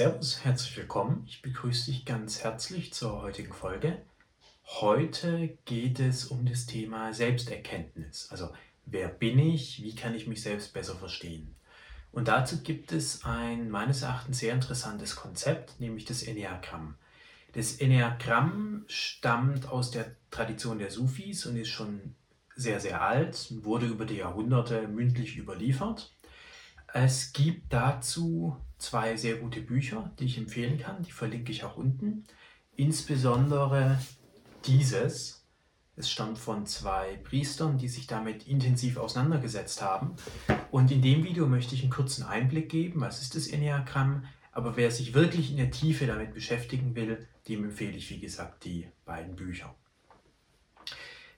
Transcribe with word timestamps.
Servus, 0.00 0.46
herzlich 0.46 0.78
willkommen. 0.78 1.24
Ich 1.26 1.42
begrüße 1.42 1.90
dich 1.90 2.06
ganz 2.06 2.42
herzlich 2.42 2.94
zur 2.94 3.20
heutigen 3.20 3.52
Folge. 3.52 4.00
Heute 4.64 5.58
geht 5.66 6.00
es 6.00 6.24
um 6.24 6.46
das 6.46 6.64
Thema 6.64 7.12
Selbsterkenntnis. 7.12 8.28
Also, 8.30 8.48
wer 8.86 9.08
bin 9.08 9.38
ich? 9.38 9.82
Wie 9.82 9.94
kann 9.94 10.14
ich 10.14 10.26
mich 10.26 10.40
selbst 10.40 10.72
besser 10.72 10.94
verstehen? 10.94 11.54
Und 12.12 12.28
dazu 12.28 12.62
gibt 12.62 12.92
es 12.92 13.26
ein 13.26 13.68
meines 13.68 14.00
Erachtens 14.00 14.38
sehr 14.38 14.54
interessantes 14.54 15.16
Konzept, 15.16 15.78
nämlich 15.80 16.06
das 16.06 16.22
Enneagramm. 16.22 16.94
Das 17.52 17.74
Enneagramm 17.74 18.86
stammt 18.86 19.68
aus 19.68 19.90
der 19.90 20.16
Tradition 20.30 20.78
der 20.78 20.90
Sufis 20.90 21.44
und 21.44 21.56
ist 21.56 21.68
schon 21.68 22.14
sehr, 22.56 22.80
sehr 22.80 23.02
alt, 23.02 23.52
wurde 23.64 23.84
über 23.84 24.06
die 24.06 24.16
Jahrhunderte 24.16 24.88
mündlich 24.88 25.36
überliefert. 25.36 26.10
Es 26.94 27.34
gibt 27.34 27.70
dazu 27.70 28.56
zwei 28.80 29.16
sehr 29.16 29.36
gute 29.36 29.60
Bücher, 29.60 30.10
die 30.18 30.24
ich 30.24 30.38
empfehlen 30.38 30.78
kann. 30.78 31.02
Die 31.02 31.12
verlinke 31.12 31.52
ich 31.52 31.64
auch 31.64 31.76
unten. 31.76 32.24
Insbesondere 32.76 33.98
dieses. 34.66 35.46
Es 35.96 36.10
stammt 36.10 36.38
von 36.38 36.64
zwei 36.64 37.18
Priestern, 37.24 37.76
die 37.76 37.88
sich 37.88 38.06
damit 38.06 38.46
intensiv 38.46 38.96
auseinandergesetzt 38.96 39.82
haben. 39.82 40.16
Und 40.70 40.90
in 40.90 41.02
dem 41.02 41.24
Video 41.24 41.46
möchte 41.46 41.74
ich 41.74 41.82
einen 41.82 41.90
kurzen 41.90 42.22
Einblick 42.24 42.70
geben, 42.70 43.00
was 43.00 43.20
ist 43.20 43.34
das 43.34 43.48
Enneagramm. 43.48 44.24
Aber 44.52 44.76
wer 44.76 44.90
sich 44.90 45.14
wirklich 45.14 45.50
in 45.50 45.58
der 45.58 45.70
Tiefe 45.70 46.06
damit 46.06 46.32
beschäftigen 46.32 46.94
will, 46.94 47.28
dem 47.48 47.64
empfehle 47.64 47.96
ich, 47.96 48.08
wie 48.10 48.18
gesagt, 48.18 48.64
die 48.64 48.88
beiden 49.04 49.36
Bücher. 49.36 49.74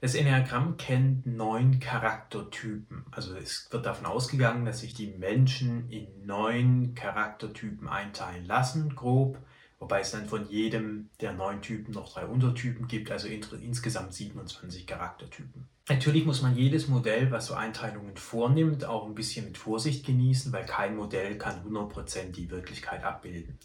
Das 0.03 0.17
Enneagramm 0.17 0.79
kennt 0.79 1.27
neun 1.27 1.79
Charaktertypen. 1.79 3.05
Also 3.13 3.37
es 3.37 3.69
wird 3.71 3.87
davon 3.87 4.05
ausgegangen, 4.05 4.65
dass 4.65 4.81
sich 4.81 4.95
die 4.95 5.07
Menschen 5.07 5.89
in 5.91 6.27
neun 6.27 6.97
Charaktertypen 6.97 7.87
einteilen 7.87 8.45
lassen, 8.45 8.97
grob. 8.97 9.39
Wobei 9.79 10.01
es 10.01 10.11
dann 10.11 10.27
von 10.27 10.49
jedem 10.49 11.11
der 11.21 11.33
neun 11.35 11.63
Typen 11.63 11.95
noch 11.95 12.13
drei 12.13 12.27
Untertypen 12.27 12.89
gibt, 12.89 13.13
also 13.13 13.29
insgesamt 13.29 14.13
27 14.13 14.89
Charaktertypen. 14.89 15.69
Natürlich 15.89 16.25
muss 16.25 16.43
man 16.43 16.57
jedes 16.57 16.89
Modell, 16.89 17.31
was 17.31 17.47
so 17.47 17.55
Einteilungen 17.55 18.17
vornimmt, 18.17 18.85
auch 18.85 19.07
ein 19.07 19.15
bisschen 19.15 19.45
mit 19.45 19.57
Vorsicht 19.57 20.05
genießen, 20.05 20.53
weil 20.53 20.67
kein 20.67 20.97
Modell 20.97 21.39
kann 21.39 21.65
100% 21.65 22.33
die 22.33 22.51
Wirklichkeit 22.51 23.05
abbilden. 23.05 23.57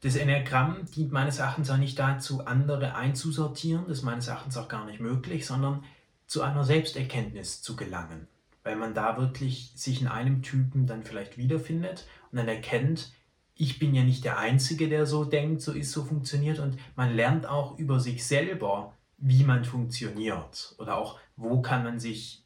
Das 0.00 0.16
Enneagramm 0.16 0.84
dient 0.94 1.12
meines 1.12 1.38
Erachtens 1.38 1.70
auch 1.70 1.78
nicht 1.78 1.98
dazu, 1.98 2.44
andere 2.44 2.94
einzusortieren, 2.94 3.84
das 3.88 3.98
ist 3.98 4.04
meines 4.04 4.28
Erachtens 4.28 4.56
auch 4.56 4.68
gar 4.68 4.84
nicht 4.84 5.00
möglich, 5.00 5.46
sondern 5.46 5.84
zu 6.26 6.42
einer 6.42 6.64
Selbsterkenntnis 6.64 7.62
zu 7.62 7.76
gelangen, 7.76 8.28
weil 8.62 8.76
man 8.76 8.94
da 8.94 9.16
wirklich 9.16 9.72
sich 9.74 10.00
in 10.02 10.08
einem 10.08 10.42
Typen 10.42 10.86
dann 10.86 11.02
vielleicht 11.02 11.38
wiederfindet 11.38 12.06
und 12.30 12.38
dann 12.38 12.48
erkennt, 12.48 13.12
ich 13.56 13.78
bin 13.78 13.94
ja 13.94 14.04
nicht 14.04 14.24
der 14.24 14.38
Einzige, 14.38 14.88
der 14.88 15.06
so 15.06 15.24
denkt, 15.24 15.62
so 15.62 15.72
ist, 15.72 15.90
so 15.90 16.04
funktioniert. 16.04 16.58
Und 16.58 16.76
man 16.94 17.14
lernt 17.14 17.46
auch 17.46 17.78
über 17.78 18.00
sich 18.00 18.26
selber, 18.26 18.92
wie 19.16 19.44
man 19.44 19.64
funktioniert. 19.64 20.74
Oder 20.78 20.98
auch, 20.98 21.18
wo 21.36 21.62
kann 21.62 21.82
man 21.82 21.98
sich 21.98 22.44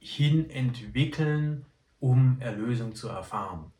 hin 0.00 0.50
entwickeln, 0.50 1.64
um 2.00 2.40
Erlösung 2.40 2.94
zu 2.94 3.08
erfahren. 3.08 3.72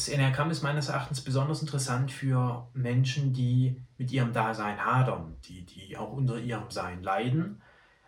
Das 0.00 0.08
Enneagramm 0.08 0.50
ist 0.50 0.62
meines 0.62 0.88
Erachtens 0.88 1.20
besonders 1.20 1.60
interessant 1.60 2.10
für 2.10 2.66
Menschen, 2.72 3.34
die 3.34 3.82
mit 3.98 4.10
ihrem 4.10 4.32
Dasein 4.32 4.82
hadern, 4.82 5.36
die, 5.44 5.66
die 5.66 5.94
auch 5.98 6.10
unter 6.10 6.38
ihrem 6.38 6.70
Sein 6.70 7.02
leiden, 7.02 7.60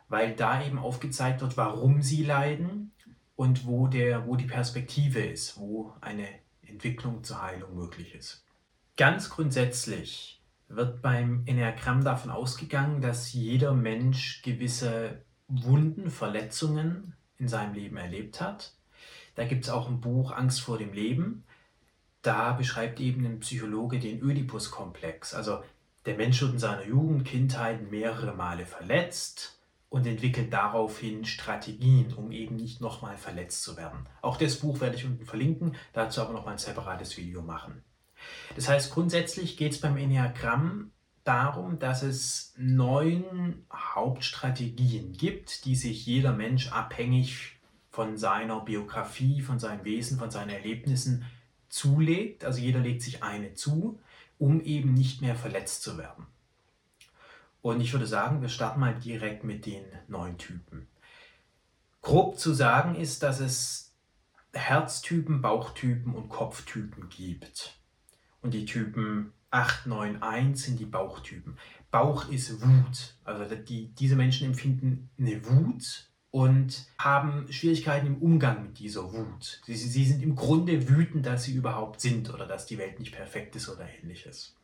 weil 0.09 0.35
da 0.35 0.65
eben 0.65 0.79
aufgezeigt 0.79 1.43
wird, 1.43 1.59
warum 1.59 2.01
sie 2.01 2.25
leiden 2.25 2.93
und 3.37 3.67
wo, 3.67 3.89
der, 3.89 4.27
wo 4.27 4.37
die 4.37 4.47
Perspektive 4.47 5.21
ist, 5.21 5.59
wo 5.59 5.93
eine 6.01 6.27
Entwicklung 6.63 7.25
zur 7.25 7.43
Heilung 7.43 7.77
möglich 7.77 8.15
ist. 8.15 8.43
Ganz 8.97 9.29
grundsätzlich 9.29 10.41
wird 10.69 11.03
beim 11.03 11.43
Enneagramm 11.45 12.03
davon 12.03 12.31
ausgegangen, 12.31 13.03
dass 13.03 13.35
jeder 13.35 13.75
Mensch 13.75 14.41
gewisse 14.41 15.27
Wunden, 15.47 16.09
Verletzungen 16.09 17.13
in 17.37 17.49
seinem 17.49 17.75
Leben 17.75 17.99
erlebt 17.99 18.41
hat. 18.41 18.73
Da 19.35 19.45
gibt 19.45 19.65
es 19.65 19.71
auch 19.71 19.91
ein 19.91 20.01
Buch 20.01 20.33
Angst 20.33 20.63
vor 20.63 20.79
dem 20.79 20.95
Leben 20.95 21.45
da 22.23 22.53
beschreibt 22.53 23.01
eben 23.01 23.25
ein 23.27 23.41
Psychologe 23.41 23.99
den 23.99 24.23
Oedipus-Komplex. 24.25 25.35
Also 25.35 25.63
der 26.07 26.17
Mensch 26.17 26.41
wird 26.41 26.53
in 26.53 26.59
seiner 26.59 26.85
Jugend, 26.85 27.27
Kindheit 27.27 27.91
mehrere 27.91 28.35
Male 28.35 28.67
verletzt 28.67 29.59
und 29.89 30.07
entwickelt 30.07 30.53
daraufhin 30.53 31.25
Strategien, 31.25 32.15
um 32.15 32.33
eben 32.33 32.57
nicht 32.57 32.81
nochmal 32.81 33.17
verletzt 33.17 33.63
zu 33.63 33.77
werden. 33.77 34.07
Auch 34.23 34.37
das 34.37 34.57
Buch 34.57 34.81
werde 34.81 34.97
ich 34.97 35.05
unten 35.05 35.27
verlinken, 35.27 35.77
dazu 35.93 36.23
aber 36.23 36.33
nochmal 36.33 36.55
ein 36.55 36.59
separates 36.59 37.17
Video 37.17 37.43
machen. 37.43 37.85
Das 38.57 38.69
heißt, 38.69 38.93
grundsätzlich 38.93 39.57
geht 39.57 39.73
es 39.73 39.81
beim 39.81 39.97
Enneagramm 39.97 40.93
darum, 41.25 41.79
dass 41.79 42.03
es 42.03 42.55
neun 42.57 43.67
Hauptstrategien 43.73 45.13
gibt, 45.13 45.65
die 45.65 45.77
sich 45.77 46.07
jeder 46.07 46.33
Mensch 46.33 46.73
abhängig 46.73 47.59
von 47.91 48.17
seiner 48.17 48.61
Biografie, 48.61 49.43
von 49.43 49.59
seinem 49.59 49.85
Wesen, 49.85 50.19
von 50.19 50.31
seinen 50.31 50.51
Erlebnissen 50.51 51.27
zulegt, 51.73 52.45
also 52.45 52.61
jeder 52.61 52.81
legt 52.81 53.03
sich 53.03 53.23
eine 53.23 53.55
zu, 53.55 53.99
um 54.39 54.61
eben 54.61 54.93
nicht 54.93 55.23
mehr 55.23 55.35
verletzt 55.35 55.83
zu 55.83 55.97
werden. 55.97 56.27
Und 57.63 57.81
ich 57.81 57.93
würde 57.93 58.07
sagen, 58.07 58.43
wir 58.43 58.51
starten 58.51 58.81
mal 58.81 58.95
direkt 58.95 59.43
mit 59.43 59.65
den 59.65 59.85
neuen 60.07 60.37
Typen. 60.37 60.87
Grob 62.03 62.39
zu 62.39 62.53
sagen 62.53 62.95
ist, 62.95 63.23
dass 63.23 63.41
es 63.41 63.95
Herztypen, 64.53 65.41
Bauchtypen 65.41 66.15
und 66.15 66.29
Kopftypen 66.29 67.09
gibt. 67.09 67.79
Und 68.43 68.53
die 68.53 68.67
Typen 68.67 69.33
8, 69.51 69.87
9, 69.87 70.23
1 70.23 70.63
sind 70.63 70.79
die 70.79 70.85
Bauchtypen. 70.85 71.57
Bauch 71.91 72.29
ist 72.29 72.61
Wut. 72.61 73.15
Also 73.25 73.55
die, 73.55 73.95
diese 73.95 74.17
Menschen 74.17 74.49
empfinden 74.49 75.09
eine 75.19 75.47
Wut 75.47 76.11
und 76.33 76.87
haben 76.99 77.47
Schwierigkeiten 77.53 78.07
im 78.07 78.17
Umgang 78.17 78.65
mit 78.65 78.79
dieser 78.79 79.13
Wut. 79.13 79.61
Sie, 79.65 79.77
sie 79.77 80.05
sind 80.05 80.23
im 80.23 80.35
Grunde 80.35 80.89
wütend, 80.89 81.27
dass 81.27 81.45
sie 81.45 81.55
überhaupt 81.55 82.01
sind 82.01 82.33
oder 82.33 82.47
dass 82.47 82.67
die 82.67 82.79
Welt 82.79 82.99
nicht 82.99 83.15
perfekt 83.15 83.55
ist 83.55 83.69
oder 83.69 83.87
ähnliches. 84.03 84.57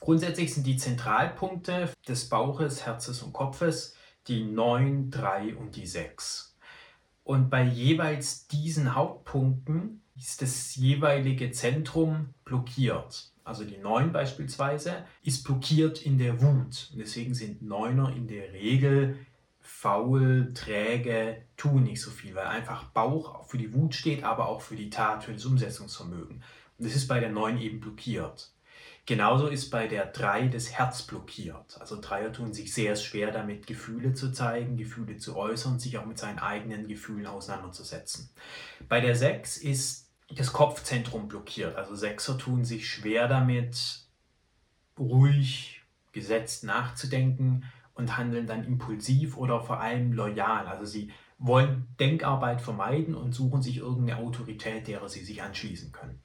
Grundsätzlich 0.00 0.54
sind 0.54 0.66
die 0.66 0.76
Zentralpunkte 0.76 1.92
des 2.06 2.28
Bauches, 2.28 2.86
Herzes 2.86 3.22
und 3.22 3.32
Kopfes 3.32 3.96
die 4.28 4.44
9, 4.44 5.10
3 5.10 5.56
und 5.56 5.76
die 5.76 5.86
6. 5.86 6.54
Und 7.24 7.48
bei 7.48 7.64
jeweils 7.64 8.46
diesen 8.46 8.94
Hauptpunkten 8.94 10.02
ist 10.16 10.42
das 10.42 10.76
jeweilige 10.76 11.52
Zentrum 11.52 12.34
blockiert. 12.44 13.32
Also 13.44 13.64
die 13.64 13.78
9 13.78 14.12
beispielsweise 14.12 15.04
ist 15.22 15.44
blockiert 15.44 16.02
in 16.02 16.18
der 16.18 16.40
Wut. 16.42 16.90
Und 16.92 16.98
deswegen 16.98 17.34
sind 17.34 17.62
Neuner 17.62 18.14
in 18.14 18.28
der 18.28 18.52
Regel 18.52 19.18
faul, 19.70 20.52
träge, 20.52 21.42
tun 21.56 21.84
nicht 21.84 22.02
so 22.02 22.10
viel, 22.10 22.34
weil 22.34 22.46
einfach 22.46 22.84
Bauch 22.84 23.46
für 23.46 23.56
die 23.56 23.72
Wut 23.72 23.94
steht, 23.94 24.24
aber 24.24 24.48
auch 24.48 24.60
für 24.60 24.76
die 24.76 24.90
Tat, 24.90 25.24
für 25.24 25.32
das 25.32 25.46
Umsetzungsvermögen. 25.46 26.42
Und 26.78 26.86
das 26.86 26.94
ist 26.94 27.08
bei 27.08 27.18
der 27.18 27.30
9 27.30 27.58
eben 27.58 27.80
blockiert. 27.80 28.52
Genauso 29.06 29.46
ist 29.46 29.70
bei 29.70 29.86
der 29.86 30.06
3 30.06 30.48
das 30.48 30.70
Herz 30.72 31.02
blockiert. 31.02 31.80
Also 31.80 31.98
Dreier 31.98 32.32
tun 32.32 32.52
sich 32.52 32.74
sehr 32.74 32.94
schwer 32.94 33.30
damit, 33.30 33.66
Gefühle 33.66 34.12
zu 34.12 34.32
zeigen, 34.32 34.76
Gefühle 34.76 35.16
zu 35.16 35.36
äußern, 35.36 35.78
sich 35.78 35.96
auch 35.96 36.04
mit 36.04 36.18
seinen 36.18 36.40
eigenen 36.40 36.86
Gefühlen 36.86 37.26
auseinanderzusetzen. 37.26 38.28
Bei 38.88 39.00
der 39.00 39.16
6 39.16 39.56
ist 39.58 40.10
das 40.28 40.52
Kopfzentrum 40.52 41.28
blockiert. 41.28 41.76
Also 41.76 41.94
Sechser 41.94 42.36
tun 42.36 42.64
sich 42.64 42.90
schwer 42.90 43.28
damit, 43.28 44.04
ruhig, 44.98 45.82
gesetzt 46.12 46.64
nachzudenken, 46.64 47.64
und 48.00 48.16
handeln 48.16 48.46
dann 48.46 48.64
impulsiv 48.64 49.36
oder 49.36 49.60
vor 49.60 49.80
allem 49.80 50.12
loyal. 50.12 50.66
Also 50.66 50.84
sie 50.84 51.12
wollen 51.38 51.86
Denkarbeit 52.00 52.60
vermeiden 52.60 53.14
und 53.14 53.34
suchen 53.34 53.62
sich 53.62 53.76
irgendeine 53.76 54.18
Autorität, 54.18 54.88
derer 54.88 55.08
sie 55.08 55.24
sich 55.24 55.42
anschließen 55.42 55.92
können. 55.92 56.20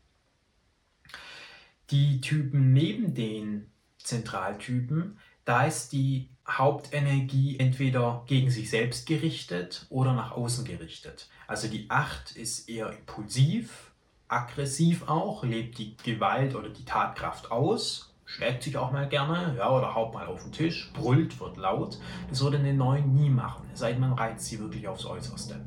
Die 1.92 2.20
Typen 2.22 2.74
neben 2.74 3.14
den 3.14 3.70
Zentraltypen, 4.00 5.20
da 5.46 5.66
ist 5.66 5.92
die 5.92 6.30
Hauptenergie 6.48 7.60
entweder 7.60 8.24
gegen 8.28 8.50
sich 8.50 8.70
selbst 8.70 9.06
gerichtet 9.06 9.86
oder 9.90 10.14
nach 10.14 10.32
außen 10.32 10.66
gerichtet. 10.66 11.30
Also 11.48 11.68
die 11.68 11.90
8 11.90 12.36
ist 12.36 12.68
eher 12.70 12.92
impulsiv, 12.92 13.92
aggressiv 14.28 15.08
auch, 15.08 15.44
lebt 15.44 15.78
die 15.78 15.96
Gewalt 15.98 16.56
oder 16.56 16.70
die 16.70 16.86
Tatkraft 16.86 17.52
aus 17.52 18.15
schlägt 18.26 18.64
sich 18.64 18.78
auch 18.78 18.92
mal 18.92 19.08
gerne, 19.08 19.56
ja, 19.58 19.72
oder 19.72 19.96
haut 19.96 20.14
mal 20.14 20.26
auf 20.26 20.44
den 20.44 20.52
Tisch, 20.52 20.92
brüllt, 20.94 21.40
wird 21.40 21.58
laut. 21.58 22.00
Das 22.30 22.42
würde 22.42 22.58
eine 22.58 22.74
9 22.74 23.14
nie 23.14 23.30
machen, 23.30 23.68
es 23.72 23.80
sei 23.80 23.92
denn, 23.92 24.02
man 24.02 24.14
reizt 24.14 24.46
sie 24.46 24.60
wirklich 24.60 24.88
aufs 24.88 25.06
Äußerste. 25.06 25.66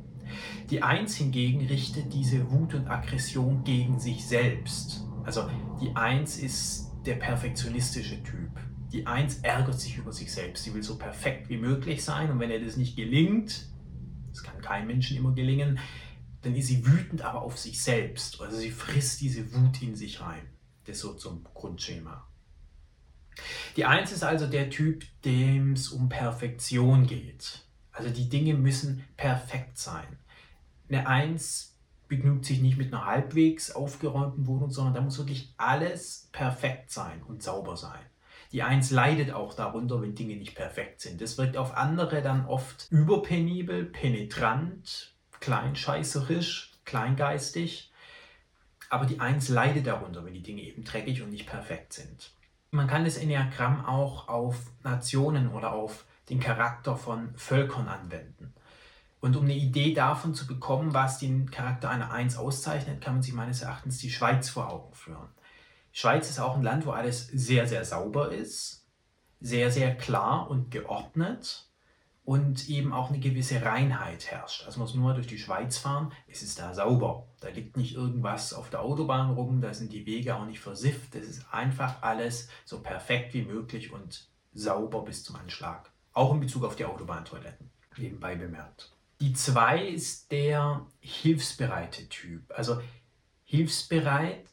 Die 0.71 0.83
1 0.83 1.17
hingegen 1.17 1.67
richtet 1.67 2.13
diese 2.13 2.51
Wut 2.51 2.75
und 2.75 2.89
Aggression 2.89 3.65
gegen 3.65 3.99
sich 3.99 4.27
selbst. 4.27 5.05
Also 5.25 5.49
die 5.81 5.95
1 5.97 6.39
ist 6.39 6.91
der 7.07 7.15
perfektionistische 7.15 8.23
Typ. 8.23 8.51
Die 8.93 9.07
1 9.07 9.41
ärgert 9.41 9.81
sich 9.81 9.97
über 9.97 10.13
sich 10.13 10.33
selbst. 10.33 10.65
Sie 10.65 10.75
will 10.75 10.83
so 10.83 10.99
perfekt 10.99 11.49
wie 11.49 11.57
möglich 11.57 12.05
sein 12.05 12.31
und 12.31 12.41
wenn 12.41 12.51
ihr 12.51 12.63
das 12.63 12.77
nicht 12.77 12.97
gelingt, 12.97 13.69
das 14.31 14.43
kann 14.43 14.61
keinem 14.61 14.89
Menschen 14.89 15.17
immer 15.17 15.33
gelingen, 15.33 15.79
dann 16.43 16.55
ist 16.55 16.69
sie 16.69 16.87
wütend 16.87 17.23
aber 17.23 17.43
auf 17.43 17.59
sich 17.59 17.83
selbst. 17.83 18.41
Also 18.41 18.57
sie 18.57 18.71
frisst 18.71 19.21
diese 19.21 19.53
Wut 19.55 19.83
in 19.83 19.97
sich 19.97 20.21
rein. 20.21 20.43
Das 20.85 21.01
so 21.01 21.15
zum 21.15 21.45
Grundschema. 21.55 22.28
Die 23.77 23.85
Eins 23.85 24.13
ist 24.13 24.25
also 24.25 24.47
der 24.47 24.71
Typ, 24.71 25.05
dem 25.25 25.73
es 25.73 25.89
um 25.89 26.09
Perfektion 26.09 27.07
geht. 27.07 27.65
Also 27.93 28.11
die 28.11 28.29
Dinge 28.29 28.55
müssen 28.55 29.05
perfekt 29.17 29.79
sein. 29.79 30.19
Eine 30.89 31.07
Eins 31.07 31.77
begnügt 32.09 32.45
sich 32.45 32.61
nicht 32.61 32.79
mit 32.79 32.93
einer 32.93 33.07
halbwegs 33.07 33.71
aufgeräumten 33.71 34.47
Wohnung, 34.47 34.71
sondern 34.71 34.95
da 34.95 35.01
muss 35.01 35.19
wirklich 35.19 35.53
alles 35.57 36.29
perfekt 36.33 36.91
sein 36.91 37.23
und 37.23 37.43
sauber 37.43 37.77
sein. 37.77 38.01
Die 38.53 38.63
Eins 38.63 38.91
leidet 38.91 39.33
auch 39.33 39.53
darunter, 39.53 40.01
wenn 40.01 40.15
Dinge 40.15 40.37
nicht 40.37 40.55
perfekt 40.55 41.03
sind. 41.03 41.21
Das 41.21 41.37
wirkt 41.37 41.59
auf 41.59 41.77
andere 41.77 42.23
dann 42.23 42.47
oft 42.47 42.87
überpenibel, 42.91 43.85
penetrant, 43.85 45.15
kleinscheißerisch, 45.41 46.73
kleingeistig. 46.87 47.93
Aber 48.89 49.05
die 49.05 49.21
Eins 49.21 49.51
leidet 49.51 49.87
darunter, 49.87 50.25
wenn 50.25 50.33
die 50.33 50.43
Dinge 50.43 50.63
eben 50.63 50.83
dreckig 50.83 51.21
und 51.21 51.31
nicht 51.31 51.47
perfekt 51.47 51.93
sind. 51.93 52.33
Man 52.71 52.87
kann 52.87 53.05
das 53.05 53.17
Enneagramm 53.17 53.85
auch 53.85 54.29
auf 54.29 54.57
Nationen 54.83 55.49
oder 55.53 55.73
auf 55.73 56.05
den 56.29 56.41
Charakter 56.41 56.97
von 56.97 57.35
Völkern 57.37 57.89
anwenden. 57.89 58.53
Und 59.21 59.37
um 59.37 59.45
eine 59.45 59.55
Idee 59.55 59.95
davon 59.95 60.35
zu 60.35 60.47
bekommen, 60.47 60.95
was 60.95 61.19
den 61.19 61.51
Charakter 61.51 61.91
einer 61.91 62.11
Eins 62.11 62.37
auszeichnet, 62.37 63.01
kann 63.01 63.15
man 63.15 63.23
sich 63.23 63.33
meines 63.33 63.63
Erachtens 63.63 63.99
die 63.99 64.11
Schweiz 64.11 64.49
vor 64.49 64.71
Augen 64.71 64.95
führen. 64.95 65.29
Schweiz 65.93 66.29
ist 66.31 66.39
auch 66.39 66.57
ein 66.57 66.63
Land, 66.63 66.87
wo 66.87 66.91
alles 66.91 67.27
sehr, 67.27 67.67
sehr 67.67 67.85
sauber 67.85 68.31
ist, 68.31 68.87
sehr, 69.41 69.73
sehr 69.73 69.97
klar 69.97 70.49
und 70.51 70.71
geordnet 70.71 71.68
und 72.29 72.69
eben 72.69 72.93
auch 72.93 73.09
eine 73.09 73.21
gewisse 73.21 73.63
Reinheit 73.63 74.31
herrscht. 74.31 74.67
Also 74.67 74.81
muss 74.81 74.95
nur 74.95 75.15
durch 75.15 75.29
die 75.29 75.39
Schweiz 75.39 75.79
fahren, 75.79 76.13
es 76.27 76.43
ist 76.43 76.59
da 76.59 76.75
sauber. 76.75 77.27
Da 77.41 77.49
liegt 77.49 77.79
nicht 77.79 77.95
irgendwas 77.95 78.53
auf 78.53 78.69
der 78.69 78.83
Autobahn 78.83 79.31
rum, 79.31 79.63
da 79.63 79.73
sind 79.73 79.95
die 79.95 80.05
Wege 80.05 80.37
auch 80.37 80.45
nicht 80.45 80.61
versifft. 80.61 81.15
Es 81.15 81.27
ist 81.27 81.47
einfach 81.55 82.03
alles 82.03 82.51
so 82.67 82.81
perfekt 82.81 83.33
wie 83.33 83.47
möglich 83.47 83.95
und 83.95 84.29
sauber 84.53 85.07
bis 85.07 85.25
zum 85.25 85.37
Anschlag. 85.37 85.91
Auch 86.13 86.35
in 86.35 86.41
Bezug 86.41 86.65
auf 86.65 86.77
die 86.77 86.85
Autobahntoiletten, 86.85 87.71
nebenbei 87.97 88.37
bemerkt. 88.37 88.95
Die 89.23 89.33
2 89.33 89.87
ist 89.89 90.31
der 90.31 90.85
hilfsbereite 91.01 92.11
Typ. 92.11 92.53
Also 92.55 92.79
hilfsbereit 93.45 94.45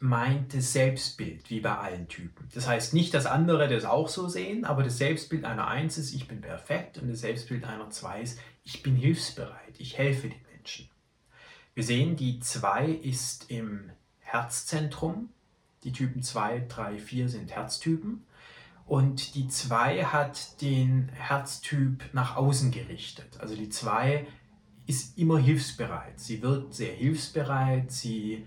meint 0.00 0.54
das 0.54 0.72
Selbstbild, 0.72 1.50
wie 1.50 1.60
bei 1.60 1.76
allen 1.76 2.08
Typen. 2.08 2.48
Das 2.54 2.68
heißt 2.68 2.94
nicht, 2.94 3.14
dass 3.14 3.26
andere 3.26 3.68
das 3.68 3.84
auch 3.84 4.08
so 4.08 4.28
sehen, 4.28 4.64
aber 4.64 4.82
das 4.82 4.98
Selbstbild 4.98 5.44
einer 5.44 5.66
1 5.66 5.98
ist, 5.98 6.14
ich 6.14 6.28
bin 6.28 6.40
perfekt 6.40 6.98
und 6.98 7.08
das 7.08 7.20
Selbstbild 7.20 7.64
einer 7.64 7.90
2 7.90 8.22
ist, 8.22 8.38
ich 8.64 8.82
bin 8.82 8.96
hilfsbereit, 8.96 9.74
ich 9.78 9.98
helfe 9.98 10.28
den 10.28 10.42
Menschen. 10.54 10.88
Wir 11.74 11.84
sehen, 11.84 12.16
die 12.16 12.38
2 12.38 12.86
ist 12.86 13.50
im 13.50 13.90
Herzzentrum. 14.18 15.30
Die 15.84 15.92
Typen 15.92 16.22
2, 16.22 16.66
3, 16.68 16.98
4 16.98 17.28
sind 17.28 17.50
Herztypen. 17.50 18.24
Und 18.86 19.34
die 19.34 19.48
2 19.48 20.04
hat 20.04 20.60
den 20.60 21.08
Herztyp 21.10 22.04
nach 22.12 22.36
außen 22.36 22.70
gerichtet. 22.70 23.40
Also 23.40 23.56
die 23.56 23.68
2 23.68 24.26
ist 24.86 25.16
immer 25.16 25.38
hilfsbereit. 25.38 26.20
Sie 26.20 26.42
wird 26.42 26.74
sehr 26.74 26.92
hilfsbereit, 26.92 27.90
sie 27.90 28.46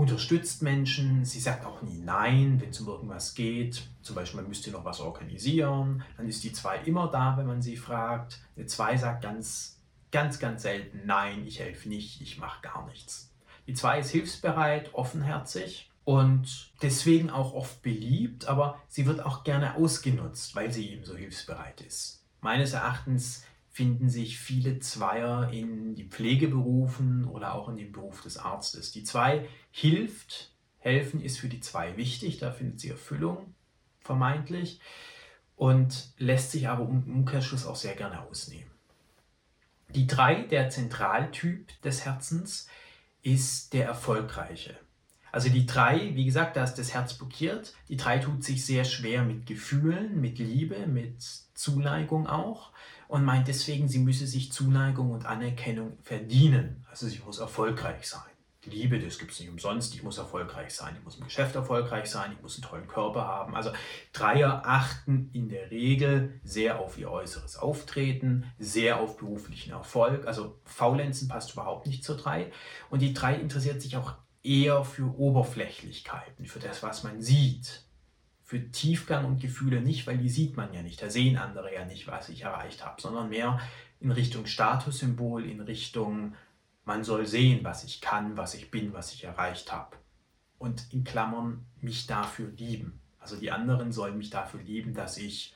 unterstützt 0.00 0.62
Menschen, 0.62 1.26
sie 1.26 1.40
sagt 1.40 1.66
auch 1.66 1.82
nie 1.82 1.98
Nein, 1.98 2.58
wenn 2.58 2.70
es 2.70 2.80
um 2.80 2.88
irgendwas 2.88 3.34
geht. 3.34 3.86
Zum 4.00 4.16
Beispiel, 4.16 4.40
man 4.40 4.48
müsste 4.48 4.70
noch 4.70 4.84
was 4.84 5.00
organisieren. 5.00 6.02
Dann 6.16 6.26
ist 6.26 6.42
die 6.42 6.54
2 6.54 6.78
immer 6.86 7.08
da, 7.08 7.36
wenn 7.36 7.46
man 7.46 7.60
sie 7.60 7.76
fragt. 7.76 8.40
Die 8.56 8.64
2 8.64 8.96
sagt 8.96 9.22
ganz, 9.22 9.78
ganz, 10.10 10.38
ganz 10.38 10.62
selten 10.62 11.02
Nein, 11.04 11.46
ich 11.46 11.60
helfe 11.60 11.90
nicht, 11.90 12.22
ich 12.22 12.38
mache 12.38 12.62
gar 12.62 12.86
nichts. 12.86 13.30
Die 13.66 13.74
2 13.74 14.00
ist 14.00 14.10
hilfsbereit, 14.10 14.94
offenherzig 14.94 15.90
und 16.04 16.72
deswegen 16.80 17.28
auch 17.28 17.52
oft 17.52 17.82
beliebt, 17.82 18.46
aber 18.46 18.80
sie 18.88 19.04
wird 19.04 19.20
auch 19.20 19.44
gerne 19.44 19.76
ausgenutzt, 19.76 20.56
weil 20.56 20.72
sie 20.72 20.88
eben 20.88 21.04
so 21.04 21.14
hilfsbereit 21.14 21.82
ist. 21.82 22.24
Meines 22.40 22.72
Erachtens 22.72 23.44
finden 23.70 24.10
sich 24.10 24.38
viele 24.38 24.80
Zweier 24.80 25.50
in 25.50 25.94
die 25.94 26.08
Pflegeberufen 26.08 27.24
oder 27.24 27.54
auch 27.54 27.68
in 27.68 27.76
dem 27.76 27.92
Beruf 27.92 28.20
des 28.22 28.36
Arztes. 28.36 28.90
Die 28.90 29.04
Zwei 29.04 29.48
hilft, 29.70 30.52
helfen 30.78 31.20
ist 31.20 31.38
für 31.38 31.48
die 31.48 31.60
Zwei 31.60 31.96
wichtig, 31.96 32.38
da 32.38 32.50
findet 32.50 32.80
sie 32.80 32.90
Erfüllung, 32.90 33.54
vermeintlich, 34.00 34.80
und 35.54 36.12
lässt 36.18 36.50
sich 36.50 36.68
aber 36.68 36.88
im 36.88 37.04
Umkehrschluss 37.14 37.66
auch 37.66 37.76
sehr 37.76 37.94
gerne 37.94 38.22
ausnehmen. 38.22 38.70
Die 39.94 40.06
Drei, 40.06 40.42
der 40.42 40.68
Zentraltyp 40.68 41.80
des 41.82 42.04
Herzens, 42.04 42.68
ist 43.22 43.72
der 43.72 43.86
Erfolgreiche. 43.86 44.76
Also 45.32 45.48
die 45.48 45.64
drei, 45.64 46.10
wie 46.14 46.24
gesagt, 46.24 46.56
da 46.56 46.64
ist 46.64 46.74
das 46.74 46.92
Herz 46.92 47.14
blockiert. 47.14 47.74
Die 47.88 47.96
drei 47.96 48.18
tut 48.18 48.42
sich 48.42 48.66
sehr 48.66 48.84
schwer 48.84 49.22
mit 49.22 49.46
Gefühlen, 49.46 50.20
mit 50.20 50.38
Liebe, 50.38 50.88
mit 50.88 51.22
Zuneigung 51.54 52.26
auch 52.26 52.72
und 53.10 53.24
meint 53.24 53.48
deswegen, 53.48 53.88
sie 53.88 53.98
müsse 53.98 54.26
sich 54.26 54.52
Zuneigung 54.52 55.10
und 55.10 55.26
Anerkennung 55.26 55.98
verdienen. 56.02 56.86
Also 56.88 57.08
sie 57.08 57.20
muss 57.24 57.40
erfolgreich 57.40 58.08
sein. 58.08 58.22
Liebe, 58.66 59.00
das 59.00 59.18
gibt 59.18 59.32
es 59.32 59.40
nicht 59.40 59.48
umsonst, 59.48 59.94
ich 59.94 60.02
muss 60.02 60.18
erfolgreich 60.18 60.72
sein, 60.74 60.94
ich 60.96 61.02
muss 61.02 61.16
im 61.16 61.24
Geschäft 61.24 61.54
erfolgreich 61.56 62.10
sein, 62.10 62.32
ich 62.32 62.42
muss 62.42 62.56
einen 62.56 62.62
tollen 62.62 62.86
Körper 62.86 63.26
haben. 63.26 63.56
Also 63.56 63.72
Dreier 64.12 64.62
achten 64.64 65.30
in 65.32 65.48
der 65.48 65.70
Regel 65.70 66.38
sehr 66.44 66.78
auf 66.78 66.98
ihr 66.98 67.10
äußeres 67.10 67.56
Auftreten, 67.56 68.44
sehr 68.58 69.00
auf 69.00 69.16
beruflichen 69.16 69.72
Erfolg. 69.72 70.26
Also 70.26 70.60
Faulenzen 70.64 71.26
passt 71.26 71.54
überhaupt 71.54 71.86
nicht 71.86 72.04
zur 72.04 72.16
Drei. 72.16 72.52
Und 72.90 73.02
die 73.02 73.14
Drei 73.14 73.34
interessiert 73.34 73.82
sich 73.82 73.96
auch 73.96 74.14
eher 74.42 74.84
für 74.84 75.18
Oberflächlichkeiten, 75.18 76.46
für 76.46 76.60
das, 76.60 76.82
was 76.82 77.02
man 77.02 77.22
sieht 77.22 77.89
für 78.50 78.68
Tiefgang 78.72 79.26
und 79.26 79.40
Gefühle 79.40 79.80
nicht, 79.80 80.08
weil 80.08 80.18
die 80.18 80.28
sieht 80.28 80.56
man 80.56 80.74
ja 80.74 80.82
nicht. 80.82 81.00
Da 81.00 81.08
sehen 81.08 81.38
andere 81.38 81.72
ja 81.72 81.84
nicht, 81.84 82.08
was 82.08 82.28
ich 82.30 82.42
erreicht 82.42 82.84
habe, 82.84 83.00
sondern 83.00 83.28
mehr 83.28 83.60
in 84.00 84.10
Richtung 84.10 84.44
Statussymbol, 84.44 85.44
in 85.44 85.60
Richtung, 85.60 86.34
man 86.84 87.04
soll 87.04 87.28
sehen, 87.28 87.62
was 87.62 87.84
ich 87.84 88.00
kann, 88.00 88.36
was 88.36 88.54
ich 88.54 88.72
bin, 88.72 88.92
was 88.92 89.12
ich 89.12 89.22
erreicht 89.22 89.70
habe. 89.70 89.96
Und 90.58 90.92
in 90.92 91.04
Klammern 91.04 91.64
mich 91.80 92.08
dafür 92.08 92.48
lieben. 92.56 93.00
Also 93.20 93.36
die 93.36 93.52
anderen 93.52 93.92
sollen 93.92 94.18
mich 94.18 94.30
dafür 94.30 94.60
lieben, 94.60 94.94
dass 94.94 95.16
ich 95.16 95.54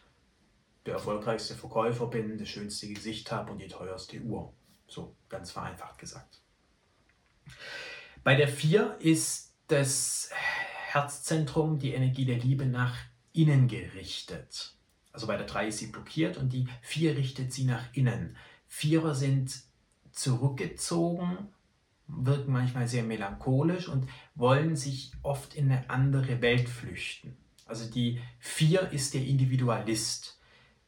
der 0.86 0.94
erfolgreichste 0.94 1.56
Verkäufer 1.56 2.06
bin, 2.06 2.38
das 2.38 2.48
schönste 2.48 2.86
Gesicht 2.86 3.32
habe 3.32 3.50
und 3.50 3.58
die 3.58 3.66
teuerste 3.66 4.20
Uhr. 4.20 4.52
So 4.86 5.16
ganz 5.28 5.50
vereinfacht 5.50 5.98
gesagt. 5.98 6.42
Bei 8.22 8.36
der 8.36 8.46
4 8.46 8.98
ist 9.00 9.52
das 9.66 10.30
Herzzentrum, 10.94 11.80
die 11.80 11.92
Energie 11.92 12.24
der 12.24 12.38
Liebe 12.38 12.66
nach 12.66 12.94
innen 13.32 13.66
gerichtet. 13.66 14.74
Also 15.12 15.26
bei 15.26 15.36
der 15.36 15.46
3 15.46 15.66
ist 15.66 15.78
sie 15.78 15.88
blockiert 15.88 16.36
und 16.36 16.52
die 16.52 16.68
4 16.82 17.16
richtet 17.16 17.52
sie 17.52 17.64
nach 17.64 17.82
innen. 17.94 18.36
Vierer 18.68 19.16
sind 19.16 19.62
zurückgezogen, 20.12 21.48
wirken 22.06 22.52
manchmal 22.52 22.86
sehr 22.86 23.02
melancholisch 23.02 23.88
und 23.88 24.08
wollen 24.36 24.76
sich 24.76 25.10
oft 25.22 25.54
in 25.54 25.70
eine 25.70 25.90
andere 25.90 26.40
Welt 26.40 26.68
flüchten. 26.68 27.36
Also 27.66 27.90
die 27.90 28.20
4 28.38 28.92
ist 28.92 29.14
der 29.14 29.24
Individualist. 29.24 30.38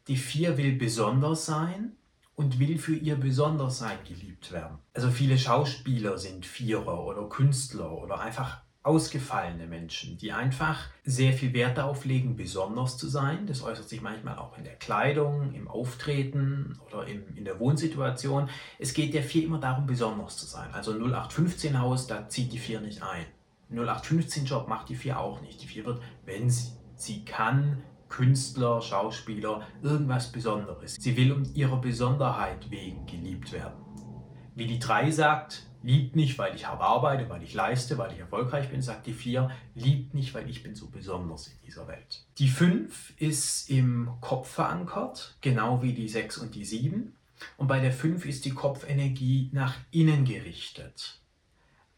Die 0.07 0.17
4 0.17 0.57
will 0.57 0.77
besonders 0.77 1.47
sein 1.47 1.97
und 2.37 2.61
will 2.61 2.79
für 2.79 2.95
ihr 2.95 3.17
Besondersein 3.17 3.99
geliebt 4.05 4.53
werden. 4.53 4.79
Also 4.95 5.11
viele 5.11 5.37
Schauspieler 5.37 6.17
sind 6.17 6.47
Vierer 6.47 7.05
oder 7.05 7.29
Künstler 7.29 7.91
oder 7.91 8.21
einfach 8.21 8.66
ausgefallene 8.87 9.67
Menschen, 9.67 10.17
die 10.17 10.33
einfach 10.33 10.89
sehr 11.05 11.33
viel 11.33 11.53
Wert 11.53 11.77
darauf 11.77 12.05
legen, 12.05 12.37
besonders 12.37 12.97
zu 12.97 13.09
sein. 13.09 13.47
Das 13.47 13.63
äußert 13.63 13.89
sich 13.89 14.01
manchmal 14.01 14.39
auch 14.39 14.57
in 14.57 14.65
der 14.65 14.77
Kleidung, 14.77 15.53
im 15.55 15.67
Auftreten 15.67 16.79
oder 16.87 17.07
im, 17.07 17.25
in 17.35 17.45
der 17.45 17.59
Wohnsituation. 17.59 18.49
Es 18.79 18.95
geht 18.95 19.13
der 19.13 19.25
vier 19.25 19.45
immer 19.45 19.59
darum, 19.59 19.87
besonders 19.87 20.37
zu 20.37 20.47
sein. 20.47 20.73
Also 20.73 20.93
0815 20.93 21.81
Haus, 21.81 22.07
da 22.07 22.29
zieht 22.29 22.53
die 22.53 22.59
vier 22.59 22.81
nicht 22.81 23.03
ein. 23.03 23.27
0815 23.71 24.45
Job 24.45 24.69
macht 24.69 24.89
die 24.89 24.95
vier 24.95 25.19
auch 25.19 25.41
nicht. 25.41 25.61
Die 25.63 25.67
vier 25.67 25.85
wird, 25.85 26.01
wenn 26.25 26.49
sie, 26.49 26.71
sie 26.95 27.25
kann, 27.25 27.83
Künstler, 28.09 28.81
Schauspieler, 28.81 29.63
irgendwas 29.83 30.31
Besonderes. 30.31 30.95
Sie 30.95 31.17
will 31.17 31.33
um 31.33 31.43
ihrer 31.55 31.81
Besonderheit 31.81 32.71
wegen 32.71 33.05
geliebt 33.07 33.53
werden. 33.53 33.75
Wie 34.55 34.67
die 34.67 34.79
drei 34.79 35.11
sagt, 35.11 35.67
Liebt 35.87 36.17
nicht, 36.17 36.37
weil 36.37 36.57
ich 36.57 36.67
hart 36.67 36.81
arbeite, 36.81 37.29
weil 37.29 37.45
ich 37.45 37.55
leiste, 37.55 37.97
weil 37.97 38.13
ich 38.13 38.19
erfolgreich 38.19 38.71
bin, 38.71 38.83
sagt 38.83 39.07
die 39.07 39.13
4. 39.13 39.53
Liebt 39.77 40.15
nicht, 40.15 40.35
weil 40.35 40.51
ich 40.51 40.65
bin 40.65 40.75
so 40.75 40.89
besonders 40.89 41.47
in 41.47 41.61
dieser 41.65 41.87
Welt. 41.87 42.25
Die 42.39 42.49
5 42.49 43.13
ist 43.21 43.71
im 43.71 44.11
Kopf 44.21 44.51
verankert, 44.51 45.37
genau 45.43 45.85
wie 45.85 45.93
die 45.93 46.09
6 46.09 46.39
und 46.39 46.57
die 46.57 46.65
7. 46.65 47.15
Und 47.57 47.69
bei 47.69 47.79
der 47.79 47.93
5 47.93 48.27
ist 48.27 48.45
die 48.47 48.51
Kopfenergie 48.51 49.49
nach 49.53 49.77
innen 49.93 50.25
gerichtet. 50.25 51.21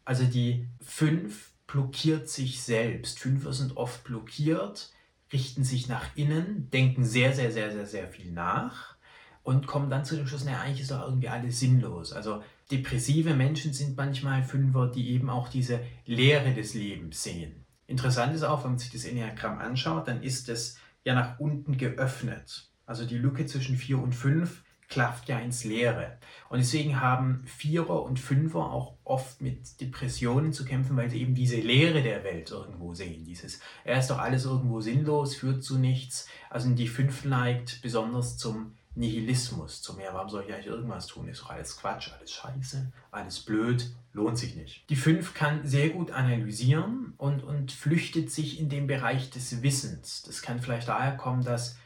Also 0.05 0.25
die 0.25 0.67
5 0.81 1.49
blockiert 1.65 2.29
sich 2.29 2.61
selbst. 2.61 3.17
Fünfer 3.17 3.53
sind 3.53 3.75
oft 3.75 4.03
blockiert, 4.03 4.91
richten 5.33 5.63
sich 5.63 5.87
nach 5.87 6.05
innen, 6.15 6.69
denken 6.69 7.05
sehr, 7.05 7.33
sehr, 7.33 7.51
sehr, 7.51 7.71
sehr, 7.71 7.87
sehr 7.87 8.07
viel 8.07 8.31
nach 8.31 8.97
und 9.41 9.65
kommen 9.65 9.89
dann 9.89 10.05
zu 10.05 10.15
dem 10.15 10.27
Schluss, 10.27 10.45
naja, 10.45 10.59
eigentlich 10.59 10.81
ist 10.81 10.91
doch 10.91 11.05
irgendwie 11.05 11.29
alles 11.29 11.59
sinnlos. 11.59 12.13
Also 12.13 12.43
depressive 12.71 13.33
Menschen 13.33 13.73
sind 13.73 13.97
manchmal 13.97 14.43
Fünfer, 14.43 14.87
die 14.87 15.09
eben 15.11 15.29
auch 15.29 15.49
diese 15.49 15.81
Leere 16.05 16.53
des 16.53 16.73
Lebens 16.73 17.23
sehen. 17.23 17.65
Interessant 17.87 18.35
ist 18.35 18.43
auch, 18.43 18.63
wenn 18.63 18.71
man 18.71 18.79
sich 18.79 18.91
das 18.91 19.05
Enneagramm 19.05 19.59
anschaut, 19.59 20.07
dann 20.07 20.21
ist 20.21 20.49
es 20.49 20.77
ja 21.03 21.15
nach 21.15 21.39
unten 21.39 21.77
geöffnet. 21.77 22.69
Also 22.85 23.05
die 23.05 23.17
Lücke 23.17 23.45
zwischen 23.45 23.75
4 23.75 23.99
und 23.99 24.13
5 24.13 24.63
klafft 24.89 25.29
ja 25.29 25.39
ins 25.39 25.63
Leere. 25.63 26.17
Und 26.49 26.59
deswegen 26.59 26.99
haben 26.99 27.43
Vierer 27.45 28.03
und 28.03 28.19
Fünfer 28.19 28.71
auch 28.71 28.97
oft 29.03 29.39
mit 29.41 29.79
Depressionen 29.79 30.51
zu 30.51 30.65
kämpfen, 30.65 30.97
weil 30.97 31.09
sie 31.09 31.21
eben 31.21 31.35
diese 31.35 31.57
Leere 31.57 32.01
der 32.01 32.23
Welt 32.23 32.49
irgendwo 32.49 32.95
sehen. 32.95 33.23
Dieses, 33.23 33.59
er 33.83 33.99
ist 33.99 34.09
doch 34.09 34.17
alles 34.17 34.45
irgendwo 34.45 34.81
sinnlos, 34.81 35.35
führt 35.35 35.63
zu 35.63 35.77
nichts. 35.77 36.27
Also 36.49 36.69
die 36.71 36.87
Fünf 36.87 37.23
neigt 37.23 37.81
besonders 37.83 38.37
zum 38.37 38.73
Nihilismus, 38.95 39.81
zum 39.81 39.97
mehr, 39.97 40.13
warum 40.13 40.29
soll 40.29 40.43
ich 40.45 40.53
eigentlich 40.53 40.67
irgendwas 40.67 41.07
tun? 41.07 41.27
Ist 41.27 41.41
doch 41.41 41.51
alles 41.51 41.77
Quatsch, 41.77 42.11
alles 42.11 42.31
Scheiße, 42.31 42.91
alles 43.11 43.39
blöd, 43.39 43.89
lohnt 44.13 44.37
sich 44.37 44.55
nicht. 44.55 44.89
Die 44.89 44.95
Fünf 44.95 45.33
kann 45.33 45.65
sehr 45.65 45.89
gut 45.89 46.11
analysieren 46.11 47.13
und, 47.17 47.43
und 47.43 47.71
flüchtet 47.71 48.31
sich 48.31 48.59
in 48.59 48.69
den 48.69 48.87
Bereich 48.87 49.29
des 49.29 49.61
Wissens. 49.61 50.23
Das 50.23 50.41
kann 50.41 50.59
vielleicht 50.59 50.87
daher 50.87 51.15
kommen, 51.15 51.43
dass 51.43 51.77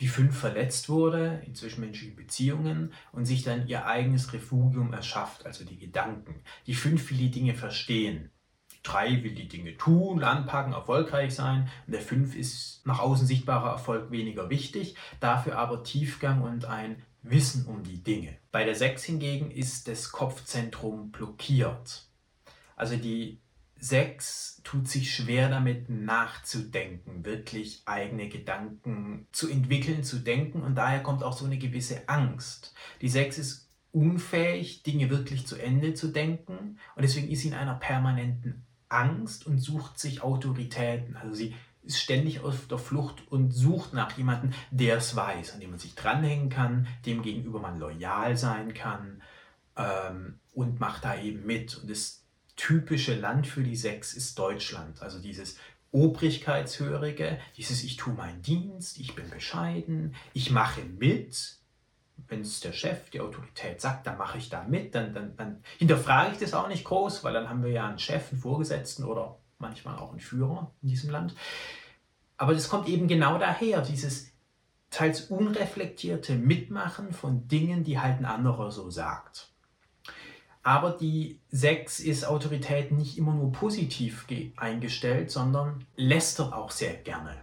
die 0.00 0.08
fünf 0.08 0.38
verletzt 0.38 0.88
wurde 0.88 1.42
in 1.46 1.54
zwischenmenschlichen 1.54 2.16
Beziehungen 2.16 2.92
und 3.12 3.26
sich 3.26 3.42
dann 3.42 3.66
ihr 3.66 3.86
eigenes 3.86 4.32
Refugium 4.32 4.92
erschafft, 4.92 5.44
also 5.44 5.64
die 5.64 5.78
Gedanken. 5.78 6.42
Die 6.66 6.74
fünf 6.74 7.10
will 7.10 7.18
die 7.18 7.30
Dinge 7.30 7.54
verstehen. 7.54 8.30
Die 8.80 8.88
drei 8.88 9.22
will 9.22 9.34
die 9.34 9.48
Dinge 9.48 9.76
tun, 9.76 10.22
anpacken, 10.24 10.72
erfolgreich 10.72 11.34
sein. 11.34 11.68
Und 11.86 11.92
der 11.92 12.00
fünf 12.00 12.34
ist 12.34 12.86
nach 12.86 12.98
außen 12.98 13.26
sichtbarer 13.26 13.70
Erfolg 13.70 14.10
weniger 14.10 14.50
wichtig, 14.50 14.96
dafür 15.20 15.58
aber 15.58 15.84
Tiefgang 15.84 16.42
und 16.42 16.64
ein 16.64 17.02
Wissen 17.22 17.66
um 17.66 17.82
die 17.82 18.02
Dinge. 18.02 18.38
Bei 18.50 18.64
der 18.64 18.74
sechs 18.74 19.04
hingegen 19.04 19.50
ist 19.50 19.88
das 19.88 20.10
Kopfzentrum 20.10 21.10
blockiert. 21.10 22.06
Also 22.76 22.96
die 22.96 23.40
6 23.80 24.60
tut 24.62 24.88
sich 24.88 25.14
schwer 25.14 25.48
damit 25.48 25.88
nachzudenken, 25.88 27.24
wirklich 27.24 27.82
eigene 27.86 28.28
Gedanken 28.28 29.26
zu 29.32 29.48
entwickeln, 29.48 30.04
zu 30.04 30.18
denken 30.18 30.62
und 30.62 30.74
daher 30.74 31.02
kommt 31.02 31.22
auch 31.22 31.32
so 31.32 31.46
eine 31.46 31.58
gewisse 31.58 32.08
Angst. 32.08 32.74
Die 33.00 33.08
6 33.08 33.38
ist 33.38 33.70
unfähig, 33.92 34.82
Dinge 34.82 35.10
wirklich 35.10 35.46
zu 35.46 35.56
Ende 35.56 35.94
zu 35.94 36.08
denken 36.08 36.78
und 36.94 37.02
deswegen 37.02 37.30
ist 37.30 37.40
sie 37.40 37.48
in 37.48 37.54
einer 37.54 37.74
permanenten 37.74 38.66
Angst 38.90 39.46
und 39.46 39.58
sucht 39.58 39.98
sich 39.98 40.22
Autoritäten. 40.22 41.16
Also 41.16 41.34
sie 41.34 41.54
ist 41.82 42.00
ständig 42.00 42.40
auf 42.40 42.66
der 42.68 42.78
Flucht 42.78 43.22
und 43.30 43.52
sucht 43.52 43.94
nach 43.94 44.16
jemandem, 44.16 44.52
der 44.70 44.98
es 44.98 45.16
weiß, 45.16 45.54
an 45.54 45.60
dem 45.60 45.70
man 45.70 45.78
sich 45.78 45.94
dranhängen 45.94 46.50
kann, 46.50 46.86
dem 47.06 47.22
gegenüber 47.22 47.60
man 47.60 47.78
loyal 47.78 48.36
sein 48.36 48.74
kann 48.74 49.22
ähm, 49.76 50.38
und 50.52 50.80
macht 50.80 51.04
da 51.04 51.18
eben 51.18 51.46
mit. 51.46 51.78
Und 51.78 51.90
es 51.90 52.24
typische 52.56 53.14
Land 53.14 53.46
für 53.46 53.62
die 53.62 53.76
Sechs 53.76 54.12
ist 54.12 54.38
Deutschland. 54.38 55.00
Also 55.00 55.18
dieses 55.18 55.56
Obrigkeitshörige, 55.92 57.38
dieses 57.56 57.82
Ich 57.82 57.96
tue 57.96 58.12
meinen 58.12 58.42
Dienst, 58.42 58.98
ich 58.98 59.14
bin 59.14 59.28
bescheiden, 59.30 60.14
ich 60.34 60.50
mache 60.50 60.82
mit. 60.82 61.59
Wenn 62.28 62.40
es 62.40 62.60
der 62.60 62.72
Chef, 62.72 63.10
die 63.10 63.20
Autorität 63.20 63.80
sagt, 63.80 64.06
dann 64.06 64.18
mache 64.18 64.38
ich 64.38 64.48
da 64.48 64.64
mit, 64.64 64.94
dann, 64.94 65.14
dann, 65.14 65.36
dann 65.36 65.62
hinterfrage 65.78 66.32
ich 66.32 66.38
das 66.38 66.54
auch 66.54 66.68
nicht 66.68 66.84
groß, 66.84 67.24
weil 67.24 67.32
dann 67.32 67.48
haben 67.48 67.62
wir 67.62 67.70
ja 67.70 67.88
einen 67.88 67.98
Chef, 67.98 68.30
einen 68.30 68.40
Vorgesetzten 68.40 69.04
oder 69.04 69.38
manchmal 69.58 69.98
auch 69.98 70.10
einen 70.10 70.20
Führer 70.20 70.72
in 70.82 70.88
diesem 70.88 71.10
Land. 71.10 71.34
Aber 72.36 72.54
das 72.54 72.68
kommt 72.68 72.88
eben 72.88 73.06
genau 73.06 73.38
daher, 73.38 73.82
dieses 73.82 74.32
teils 74.90 75.22
unreflektierte 75.22 76.34
Mitmachen 76.34 77.12
von 77.12 77.48
Dingen, 77.48 77.84
die 77.84 78.00
halt 78.00 78.18
ein 78.18 78.24
anderer 78.24 78.70
so 78.70 78.90
sagt. 78.90 79.52
Aber 80.62 80.90
die 80.90 81.40
6 81.50 82.00
ist 82.00 82.24
Autorität 82.24 82.92
nicht 82.92 83.16
immer 83.16 83.34
nur 83.34 83.52
positiv 83.52 84.26
eingestellt, 84.56 85.30
sondern 85.30 85.86
lästert 85.96 86.52
auch 86.52 86.70
sehr 86.70 86.94
gerne. 86.94 87.36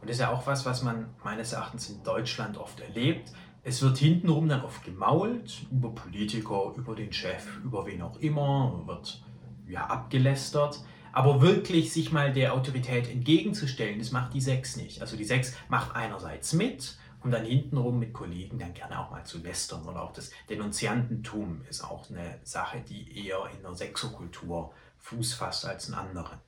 Und 0.00 0.08
das 0.08 0.16
ist 0.16 0.20
ja 0.20 0.30
auch 0.30 0.46
was, 0.46 0.64
was 0.64 0.82
man 0.82 1.14
meines 1.22 1.52
Erachtens 1.52 1.90
in 1.90 2.02
Deutschland 2.02 2.56
oft 2.56 2.80
erlebt. 2.80 3.32
Es 3.64 3.80
wird 3.82 3.98
hintenrum 3.98 4.48
dann 4.48 4.62
oft 4.62 4.84
gemault 4.84 5.66
über 5.70 5.94
Politiker, 5.94 6.74
über 6.76 6.94
den 6.94 7.12
Chef, 7.12 7.46
über 7.64 7.86
wen 7.86 8.02
auch 8.02 8.18
immer, 8.18 8.82
wird 8.86 9.22
ja 9.66 9.86
abgelästert. 9.86 10.80
Aber 11.12 11.40
wirklich 11.40 11.92
sich 11.92 12.12
mal 12.12 12.32
der 12.32 12.54
Autorität 12.54 13.08
entgegenzustellen, 13.08 13.98
das 13.98 14.12
macht 14.12 14.34
die 14.34 14.40
6 14.40 14.76
nicht. 14.76 15.00
Also 15.00 15.16
die 15.16 15.24
6 15.24 15.54
macht 15.68 15.96
einerseits 15.96 16.52
mit 16.52 16.98
um 17.24 17.30
dann 17.30 17.46
hintenrum 17.46 17.98
mit 17.98 18.12
Kollegen 18.12 18.58
dann 18.58 18.74
gerne 18.74 19.00
auch 19.00 19.10
mal 19.10 19.24
zu 19.24 19.38
lästern. 19.38 19.88
Oder 19.88 20.02
auch 20.02 20.12
das 20.12 20.30
Denunziantentum 20.50 21.62
ist 21.68 21.82
auch 21.82 22.08
eine 22.10 22.38
Sache, 22.44 22.84
die 22.86 23.26
eher 23.26 23.38
in 23.56 23.62
der 23.62 23.74
Sexokultur 23.74 24.72
Fuß 24.98 25.32
fasst 25.34 25.64
als 25.64 25.88
in 25.88 25.94
anderen. 25.94 26.38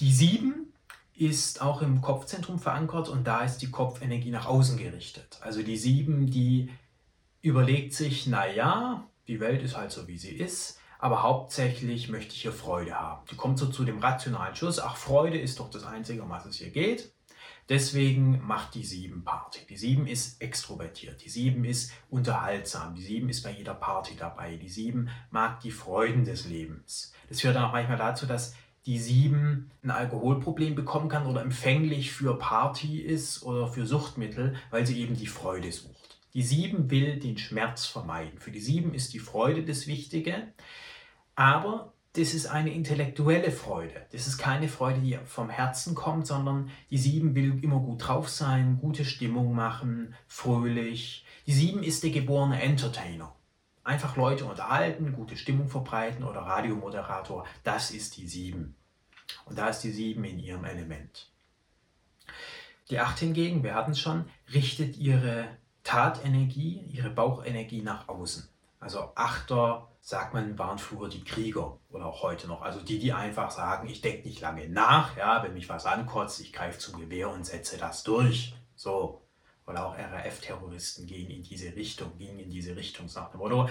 Die 0.00 0.12
sieben 0.12 0.71
ist 1.14 1.60
auch 1.60 1.82
im 1.82 2.00
Kopfzentrum 2.00 2.58
verankert 2.58 3.08
und 3.08 3.26
da 3.26 3.42
ist 3.42 3.58
die 3.58 3.70
Kopfenergie 3.70 4.30
nach 4.30 4.46
außen 4.46 4.78
gerichtet. 4.78 5.38
Also 5.42 5.62
die 5.62 5.76
sieben, 5.76 6.30
die 6.30 6.70
überlegt 7.42 7.92
sich, 7.92 8.26
naja, 8.26 9.06
die 9.28 9.40
Welt 9.40 9.62
ist 9.62 9.76
halt 9.76 9.92
so, 9.92 10.08
wie 10.08 10.18
sie 10.18 10.30
ist, 10.30 10.78
aber 10.98 11.22
hauptsächlich 11.22 12.08
möchte 12.08 12.34
ich 12.34 12.42
hier 12.42 12.52
Freude 12.52 12.94
haben. 12.94 13.24
Die 13.30 13.36
kommt 13.36 13.58
so 13.58 13.66
zu 13.66 13.84
dem 13.84 13.98
rationalen 13.98 14.54
Schluss, 14.54 14.78
ach, 14.78 14.96
Freude 14.96 15.38
ist 15.38 15.58
doch 15.58 15.68
das 15.68 15.84
Einzige, 15.84 16.22
um 16.22 16.30
was 16.30 16.46
es 16.46 16.56
hier 16.56 16.70
geht. 16.70 17.12
Deswegen 17.68 18.44
macht 18.44 18.74
die 18.74 18.84
7 18.84 19.24
Party. 19.24 19.60
Die 19.68 19.76
7 19.76 20.06
ist 20.06 20.42
extrovertiert, 20.42 21.24
die 21.24 21.28
7 21.28 21.64
ist 21.64 21.92
unterhaltsam, 22.10 22.94
die 22.94 23.02
7 23.02 23.28
ist 23.28 23.42
bei 23.42 23.50
jeder 23.50 23.74
Party 23.74 24.16
dabei, 24.16 24.56
die 24.56 24.68
7 24.68 25.08
mag 25.30 25.60
die 25.60 25.70
Freuden 25.70 26.24
des 26.24 26.46
Lebens. 26.46 27.12
Das 27.28 27.40
führt 27.40 27.56
dann 27.56 27.64
auch 27.64 27.72
manchmal 27.72 27.98
dazu, 27.98 28.26
dass 28.26 28.54
die 28.86 28.98
7 28.98 29.70
ein 29.82 29.90
Alkoholproblem 29.90 30.74
bekommen 30.74 31.08
kann 31.08 31.26
oder 31.26 31.42
empfänglich 31.42 32.12
für 32.12 32.38
Party 32.38 33.00
ist 33.00 33.42
oder 33.42 33.68
für 33.68 33.86
Suchtmittel, 33.86 34.56
weil 34.70 34.86
sie 34.86 35.00
eben 35.00 35.16
die 35.16 35.26
Freude 35.26 35.70
sucht. 35.70 36.18
Die 36.34 36.42
7 36.42 36.90
will 36.90 37.18
den 37.18 37.38
Schmerz 37.38 37.86
vermeiden. 37.86 38.38
Für 38.38 38.50
die 38.50 38.60
7 38.60 38.94
ist 38.94 39.12
die 39.12 39.18
Freude 39.18 39.64
das 39.64 39.86
Wichtige, 39.86 40.48
aber 41.34 41.92
das 42.14 42.34
ist 42.34 42.46
eine 42.46 42.74
intellektuelle 42.74 43.50
Freude. 43.50 44.06
Das 44.12 44.26
ist 44.26 44.36
keine 44.36 44.68
Freude, 44.68 45.00
die 45.00 45.18
vom 45.24 45.48
Herzen 45.48 45.94
kommt, 45.94 46.26
sondern 46.26 46.68
die 46.90 46.98
Sieben 46.98 47.34
will 47.34 47.58
immer 47.62 47.80
gut 47.80 48.06
drauf 48.06 48.28
sein, 48.28 48.78
gute 48.80 49.06
Stimmung 49.06 49.54
machen, 49.54 50.14
fröhlich. 50.26 51.24
Die 51.46 51.54
Sieben 51.54 51.82
ist 51.82 52.02
der 52.02 52.10
geborene 52.10 52.60
Entertainer. 52.60 53.34
Einfach 53.84 54.16
Leute 54.16 54.44
unterhalten, 54.44 55.12
gute 55.12 55.36
Stimmung 55.36 55.68
verbreiten 55.68 56.24
oder 56.24 56.40
Radiomoderator, 56.40 57.46
das 57.64 57.90
ist 57.90 58.16
die 58.16 58.28
Sieben. 58.28 58.76
Und 59.44 59.58
da 59.58 59.68
ist 59.68 59.80
die 59.80 59.90
Sieben 59.90 60.24
in 60.24 60.38
ihrem 60.38 60.64
Element. 60.64 61.30
Die 62.90 63.00
Acht 63.00 63.18
hingegen, 63.18 63.62
wir 63.62 63.74
hatten 63.74 63.92
es 63.92 64.00
schon, 64.00 64.26
richtet 64.52 64.96
ihre 64.96 65.48
Tatenergie, 65.82 66.84
ihre 66.92 67.10
Bauchenergie 67.10 67.82
nach 67.82 68.08
außen. 68.08 68.48
Also 68.78 69.12
Achter 69.14 69.88
sagt 70.00 70.34
man, 70.34 70.58
waren 70.58 70.78
früher 70.78 71.08
die 71.08 71.24
Krieger 71.24 71.78
oder 71.90 72.06
auch 72.06 72.22
heute 72.22 72.48
noch. 72.48 72.62
Also 72.62 72.80
die, 72.80 72.98
die 72.98 73.12
einfach 73.12 73.50
sagen, 73.50 73.88
ich 73.88 74.00
denke 74.00 74.28
nicht 74.28 74.40
lange 74.40 74.68
nach, 74.68 75.16
ja, 75.16 75.42
wenn 75.42 75.54
mich 75.54 75.68
was 75.68 75.86
ankotzt, 75.86 76.40
ich 76.40 76.52
greife 76.52 76.78
zum 76.78 77.00
Gewehr 77.00 77.30
und 77.30 77.46
setze 77.46 77.78
das 77.78 78.02
durch. 78.02 78.54
So. 78.74 79.22
Oder 79.66 79.86
auch 79.86 79.96
RAF-Terroristen 79.96 81.06
gehen 81.06 81.30
in 81.30 81.42
diese 81.42 81.74
Richtung, 81.76 82.16
gingen 82.18 82.40
in 82.40 82.50
diese 82.50 82.74
Richtung, 82.74 83.08
sagt 83.08 83.34
Motto, 83.36 83.68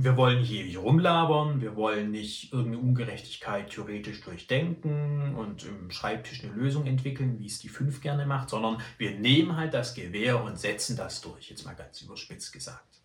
wir 0.00 0.16
wollen 0.16 0.40
nicht 0.40 0.52
ewig 0.52 0.78
rumlabern, 0.78 1.60
wir 1.60 1.74
wollen 1.74 2.12
nicht 2.12 2.52
irgendeine 2.52 2.78
Ungerechtigkeit 2.78 3.70
theoretisch 3.70 4.20
durchdenken 4.20 5.34
und 5.34 5.64
im 5.64 5.90
Schreibtisch 5.90 6.44
eine 6.44 6.52
Lösung 6.52 6.86
entwickeln, 6.86 7.40
wie 7.40 7.46
es 7.46 7.58
die 7.58 7.68
fünf 7.68 8.00
gerne 8.00 8.24
macht, 8.24 8.48
sondern 8.50 8.80
wir 8.96 9.18
nehmen 9.18 9.56
halt 9.56 9.74
das 9.74 9.94
Gewehr 9.94 10.42
und 10.42 10.56
setzen 10.56 10.96
das 10.96 11.20
durch, 11.20 11.50
jetzt 11.50 11.64
mal 11.64 11.74
ganz 11.74 12.00
überspitzt 12.00 12.52
gesagt. 12.52 13.00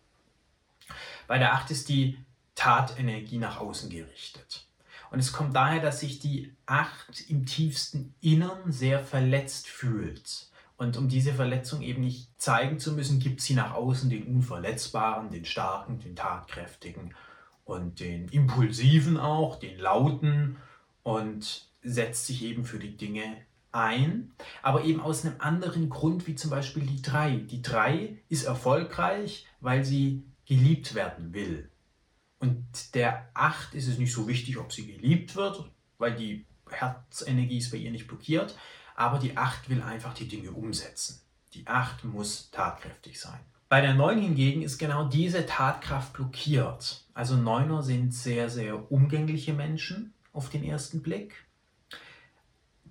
Bei 1.26 1.38
der 1.38 1.54
8 1.54 1.72
ist 1.72 1.88
die 1.88 2.16
Tatenergie 2.54 3.38
nach 3.38 3.58
außen 3.58 3.90
gerichtet. 3.90 4.68
Und 5.10 5.18
es 5.18 5.32
kommt 5.32 5.56
daher, 5.56 5.80
dass 5.80 6.00
sich 6.00 6.20
die 6.20 6.54
Acht 6.66 7.28
im 7.28 7.44
tiefsten 7.44 8.14
Innern 8.20 8.70
sehr 8.70 9.04
verletzt 9.04 9.68
fühlt. 9.68 10.48
Und 10.84 10.98
um 10.98 11.08
diese 11.08 11.32
Verletzung 11.32 11.80
eben 11.80 12.02
nicht 12.02 12.28
zeigen 12.36 12.78
zu 12.78 12.92
müssen, 12.92 13.18
gibt 13.18 13.40
sie 13.40 13.54
nach 13.54 13.72
außen 13.72 14.10
den 14.10 14.24
Unverletzbaren, 14.24 15.30
den 15.30 15.46
Starken, 15.46 15.98
den 15.98 16.14
Tatkräftigen 16.14 17.14
und 17.64 18.00
den 18.00 18.28
Impulsiven 18.28 19.16
auch, 19.16 19.58
den 19.58 19.78
Lauten 19.78 20.58
und 21.02 21.70
setzt 21.82 22.26
sich 22.26 22.44
eben 22.44 22.66
für 22.66 22.78
die 22.78 22.98
Dinge 22.98 23.24
ein, 23.72 24.32
aber 24.60 24.84
eben 24.84 25.00
aus 25.00 25.24
einem 25.24 25.36
anderen 25.38 25.88
Grund, 25.88 26.26
wie 26.26 26.34
zum 26.34 26.50
Beispiel 26.50 26.84
die 26.84 27.00
drei. 27.00 27.36
Die 27.36 27.62
drei 27.62 28.18
ist 28.28 28.44
erfolgreich, 28.44 29.46
weil 29.60 29.86
sie 29.86 30.22
geliebt 30.44 30.94
werden 30.94 31.32
will. 31.32 31.70
Und 32.40 32.94
der 32.94 33.30
8 33.32 33.74
ist 33.74 33.88
es 33.88 33.96
nicht 33.96 34.12
so 34.12 34.28
wichtig, 34.28 34.58
ob 34.58 34.70
sie 34.70 34.86
geliebt 34.86 35.34
wird, 35.34 35.64
weil 35.96 36.14
die 36.14 36.44
Herzenergie 36.68 37.56
ist 37.56 37.70
bei 37.70 37.78
ihr 37.78 37.90
nicht 37.90 38.06
blockiert, 38.06 38.54
aber 38.94 39.18
die 39.18 39.36
8 39.36 39.68
will 39.68 39.82
einfach 39.82 40.14
die 40.14 40.28
Dinge 40.28 40.52
umsetzen. 40.52 41.20
Die 41.52 41.66
8 41.66 42.04
muss 42.04 42.50
tatkräftig 42.50 43.20
sein. 43.20 43.40
Bei 43.68 43.80
der 43.80 43.94
9 43.94 44.20
hingegen 44.20 44.62
ist 44.62 44.78
genau 44.78 45.04
diese 45.04 45.46
Tatkraft 45.46 46.12
blockiert. 46.12 47.04
Also 47.14 47.36
Neuner 47.36 47.82
sind 47.82 48.14
sehr, 48.14 48.50
sehr 48.50 48.90
umgängliche 48.92 49.52
Menschen 49.52 50.14
auf 50.32 50.48
den 50.50 50.64
ersten 50.64 51.02
Blick 51.02 51.44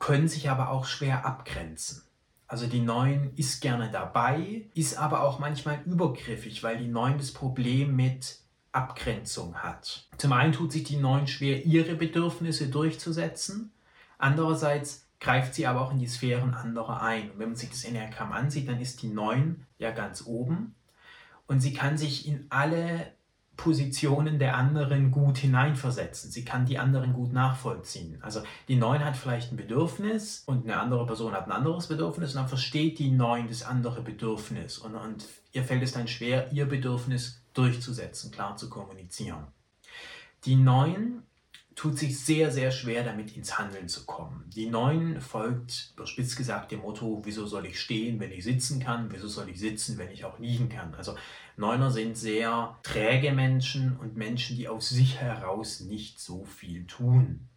können 0.03 0.27
sich 0.27 0.49
aber 0.49 0.69
auch 0.69 0.85
schwer 0.85 1.25
abgrenzen. 1.25 2.03
Also 2.45 2.67
die 2.67 2.81
Neun 2.81 3.31
ist 3.37 3.61
gerne 3.61 3.89
dabei, 3.89 4.65
ist 4.73 4.97
aber 4.97 5.23
auch 5.23 5.39
manchmal 5.39 5.79
übergriffig, 5.85 6.61
weil 6.61 6.77
die 6.77 6.89
Neun 6.89 7.17
das 7.17 7.31
Problem 7.31 7.95
mit 7.95 8.39
Abgrenzung 8.73 9.55
hat. 9.55 10.09
Zum 10.17 10.33
einen 10.33 10.51
tut 10.51 10.73
sich 10.73 10.83
die 10.83 10.97
Neun 10.97 11.27
schwer, 11.27 11.65
ihre 11.65 11.95
Bedürfnisse 11.95 12.67
durchzusetzen. 12.67 13.71
Andererseits 14.17 15.02
greift 15.23 15.55
sie 15.55 15.65
aber 15.65 15.81
auch 15.81 15.91
in 15.91 15.99
die 15.99 16.07
Sphären 16.07 16.53
anderer 16.53 17.01
ein. 17.01 17.31
Und 17.31 17.39
wenn 17.39 17.49
man 17.49 17.55
sich 17.55 17.69
das 17.69 17.85
Enneagramm 17.85 18.33
ansieht, 18.33 18.67
dann 18.67 18.79
ist 18.79 19.01
die 19.01 19.07
Neun 19.07 19.65
ja 19.79 19.91
ganz 19.91 20.25
oben 20.27 20.75
und 21.47 21.61
sie 21.61 21.73
kann 21.73 21.97
sich 21.97 22.27
in 22.27 22.45
alle 22.49 23.13
Positionen 23.55 24.39
der 24.39 24.57
anderen 24.57 25.11
gut 25.11 25.37
hineinversetzen. 25.37 26.31
Sie 26.31 26.43
kann 26.43 26.65
die 26.65 26.79
anderen 26.79 27.13
gut 27.13 27.31
nachvollziehen. 27.31 28.17
Also 28.21 28.41
die 28.67 28.75
Neun 28.75 29.05
hat 29.05 29.15
vielleicht 29.15 29.51
ein 29.51 29.57
Bedürfnis 29.57 30.43
und 30.45 30.65
eine 30.65 30.79
andere 30.79 31.05
Person 31.05 31.33
hat 31.33 31.45
ein 31.45 31.51
anderes 31.51 31.87
Bedürfnis 31.87 32.31
und 32.31 32.41
dann 32.41 32.49
versteht 32.49 32.99
die 32.99 33.11
Neun 33.11 33.47
das 33.47 33.63
andere 33.63 34.01
Bedürfnis 34.01 34.77
und, 34.77 34.95
und 34.95 35.25
ihr 35.51 35.63
fällt 35.63 35.83
es 35.83 35.93
dann 35.93 36.07
schwer, 36.07 36.51
ihr 36.51 36.65
Bedürfnis 36.65 37.41
durchzusetzen, 37.53 38.31
klar 38.31 38.57
zu 38.57 38.69
kommunizieren. 38.69 39.47
Die 40.45 40.55
Neun 40.55 41.23
tut 41.75 41.97
sich 41.97 42.19
sehr, 42.19 42.51
sehr 42.51 42.71
schwer 42.71 43.03
damit 43.03 43.35
ins 43.35 43.57
Handeln 43.57 43.87
zu 43.87 44.05
kommen. 44.05 44.43
Die 44.55 44.67
Neun 44.67 45.19
folgt, 45.21 45.93
überspitzt 45.95 46.37
gesagt, 46.37 46.71
dem 46.71 46.81
Motto, 46.81 47.21
wieso 47.23 47.45
soll 47.45 47.65
ich 47.65 47.79
stehen, 47.79 48.19
wenn 48.19 48.31
ich 48.31 48.43
sitzen 48.43 48.79
kann, 48.79 49.11
wieso 49.11 49.27
soll 49.27 49.49
ich 49.49 49.59
sitzen, 49.59 49.97
wenn 49.97 50.11
ich 50.11 50.25
auch 50.25 50.39
liegen 50.39 50.69
kann. 50.69 50.93
Also 50.95 51.15
Neuner 51.57 51.91
sind 51.91 52.17
sehr 52.17 52.77
träge 52.83 53.31
Menschen 53.31 53.97
und 53.97 54.15
Menschen, 54.15 54.55
die 54.57 54.67
aus 54.67 54.89
sich 54.89 55.17
heraus 55.19 55.79
nicht 55.81 56.19
so 56.19 56.45
viel 56.45 56.85
tun. 56.85 57.47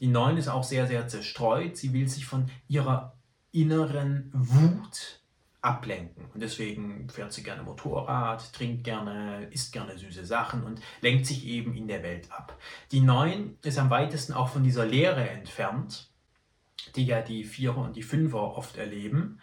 Die 0.00 0.08
Neun 0.08 0.36
ist 0.36 0.48
auch 0.48 0.64
sehr, 0.64 0.86
sehr 0.86 1.08
zerstreut. 1.08 1.76
Sie 1.76 1.92
will 1.92 2.08
sich 2.08 2.26
von 2.26 2.50
ihrer 2.68 3.16
inneren 3.52 4.30
Wut 4.32 5.21
ablenken. 5.62 6.26
Und 6.34 6.40
deswegen 6.42 7.08
fährt 7.08 7.32
sie 7.32 7.42
gerne 7.42 7.62
Motorrad, 7.62 8.52
trinkt 8.52 8.84
gerne, 8.84 9.46
isst 9.50 9.72
gerne 9.72 9.96
süße 9.96 10.26
Sachen 10.26 10.64
und 10.64 10.80
lenkt 11.00 11.24
sich 11.24 11.46
eben 11.46 11.74
in 11.74 11.86
der 11.88 12.02
Welt 12.02 12.30
ab. 12.30 12.58
Die 12.90 13.00
Neun 13.00 13.56
ist 13.62 13.78
am 13.78 13.88
weitesten 13.88 14.32
auch 14.32 14.48
von 14.48 14.64
dieser 14.64 14.84
Lehre 14.84 15.28
entfernt, 15.28 16.10
die 16.96 17.06
ja 17.06 17.22
die 17.22 17.44
Vierer 17.44 17.78
und 17.78 17.96
die 17.96 18.02
Fünfer 18.02 18.56
oft 18.56 18.76
erleben. 18.76 19.40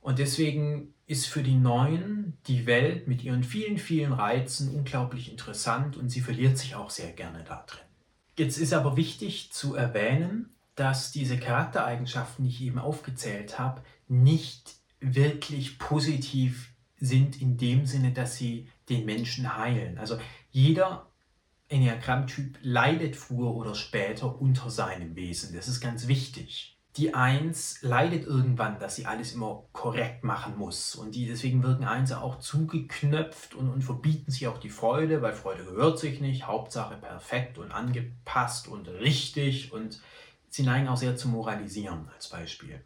Und 0.00 0.18
deswegen 0.18 0.94
ist 1.06 1.26
für 1.26 1.42
die 1.42 1.54
Neuen 1.54 2.38
die 2.46 2.66
Welt 2.66 3.06
mit 3.06 3.22
ihren 3.22 3.44
vielen, 3.44 3.78
vielen 3.78 4.12
Reizen 4.12 4.74
unglaublich 4.74 5.30
interessant 5.30 5.96
und 5.96 6.08
sie 6.08 6.20
verliert 6.20 6.58
sich 6.58 6.74
auch 6.74 6.90
sehr 6.90 7.12
gerne 7.12 7.44
da 7.44 7.64
drin. 7.66 7.84
Jetzt 8.36 8.58
ist 8.58 8.72
aber 8.72 8.96
wichtig 8.96 9.52
zu 9.52 9.74
erwähnen, 9.74 10.56
dass 10.74 11.12
diese 11.12 11.38
Charaktereigenschaften, 11.38 12.44
die 12.44 12.50
ich 12.50 12.62
eben 12.62 12.78
aufgezählt 12.78 13.58
habe, 13.58 13.82
nicht 14.08 14.79
wirklich 15.00 15.78
positiv 15.78 16.72
sind 16.98 17.40
in 17.40 17.56
dem 17.56 17.86
Sinne, 17.86 18.12
dass 18.12 18.36
sie 18.36 18.68
den 18.88 19.06
Menschen 19.06 19.56
heilen. 19.56 19.98
Also 19.98 20.18
jeder 20.50 21.10
Enneagrammtyp 21.68 22.58
leidet 22.62 23.16
früher 23.16 23.54
oder 23.54 23.74
später 23.74 24.40
unter 24.40 24.70
seinem 24.70 25.16
Wesen. 25.16 25.54
Das 25.54 25.68
ist 25.68 25.80
ganz 25.80 26.08
wichtig. 26.08 26.76
Die 26.96 27.14
Eins 27.14 27.80
leidet 27.82 28.26
irgendwann, 28.26 28.80
dass 28.80 28.96
sie 28.96 29.06
alles 29.06 29.32
immer 29.32 29.64
korrekt 29.72 30.24
machen 30.24 30.58
muss. 30.58 30.96
Und 30.96 31.14
die, 31.14 31.26
deswegen 31.26 31.62
wirken 31.62 31.84
Einser 31.84 32.22
auch 32.22 32.40
zugeknöpft 32.40 33.54
und, 33.54 33.70
und 33.70 33.82
verbieten 33.82 34.32
sich 34.32 34.48
auch 34.48 34.58
die 34.58 34.70
Freude, 34.70 35.22
weil 35.22 35.32
Freude 35.32 35.64
gehört 35.64 36.00
sich 36.00 36.20
nicht. 36.20 36.48
Hauptsache 36.48 36.96
perfekt 36.96 37.58
und 37.58 37.70
angepasst 37.70 38.66
und 38.66 38.88
richtig. 38.88 39.72
Und 39.72 40.02
sie 40.48 40.64
neigen 40.64 40.88
auch 40.88 40.96
sehr 40.96 41.16
zu 41.16 41.28
moralisieren 41.28 42.08
als 42.12 42.28
Beispiel. 42.28 42.82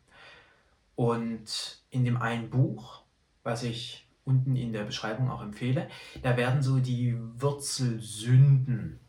Und 0.96 1.82
in 1.90 2.04
dem 2.04 2.16
einen 2.16 2.50
Buch, 2.50 3.02
was 3.42 3.62
ich 3.62 4.09
unten 4.24 4.57
in 4.57 4.72
der 4.72 4.85
Beschreibung 4.85 5.30
auch 5.30 5.42
empfehle, 5.42 5.88
da 6.22 6.37
werden 6.37 6.62
so 6.62 6.78
die 6.78 7.16
Wurzelsünden, 7.37 9.00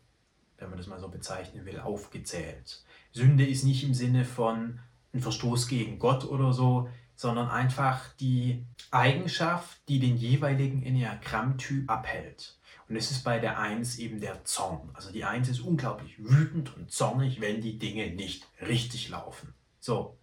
wenn 0.58 0.68
man 0.68 0.78
das 0.78 0.86
mal 0.86 1.00
so 1.00 1.08
bezeichnen 1.08 1.64
will, 1.64 1.80
aufgezählt. 1.80 2.84
Sünde 3.12 3.46
ist 3.46 3.64
nicht 3.64 3.84
im 3.84 3.94
Sinne 3.94 4.24
von 4.24 4.78
ein 5.14 5.20
Verstoß 5.20 5.68
gegen 5.68 5.98
Gott 5.98 6.24
oder 6.24 6.52
so, 6.52 6.88
sondern 7.14 7.48
einfach 7.48 8.14
die 8.20 8.66
Eigenschaft, 8.90 9.80
die 9.88 9.98
den 9.98 10.16
jeweiligen 10.16 10.82
Enneagrammtyp 10.82 11.90
abhält. 11.90 12.58
Und 12.88 12.96
es 12.96 13.10
ist 13.10 13.24
bei 13.24 13.38
der 13.38 13.58
Eins 13.58 13.98
eben 13.98 14.20
der 14.20 14.44
Zorn. 14.44 14.90
Also 14.92 15.10
die 15.10 15.24
Eins 15.24 15.48
ist 15.48 15.60
unglaublich 15.60 16.18
wütend 16.18 16.76
und 16.76 16.92
zornig, 16.92 17.40
wenn 17.40 17.60
die 17.60 17.78
Dinge 17.78 18.10
nicht 18.10 18.46
richtig 18.60 19.08
laufen. 19.08 19.54
So, 19.80 20.16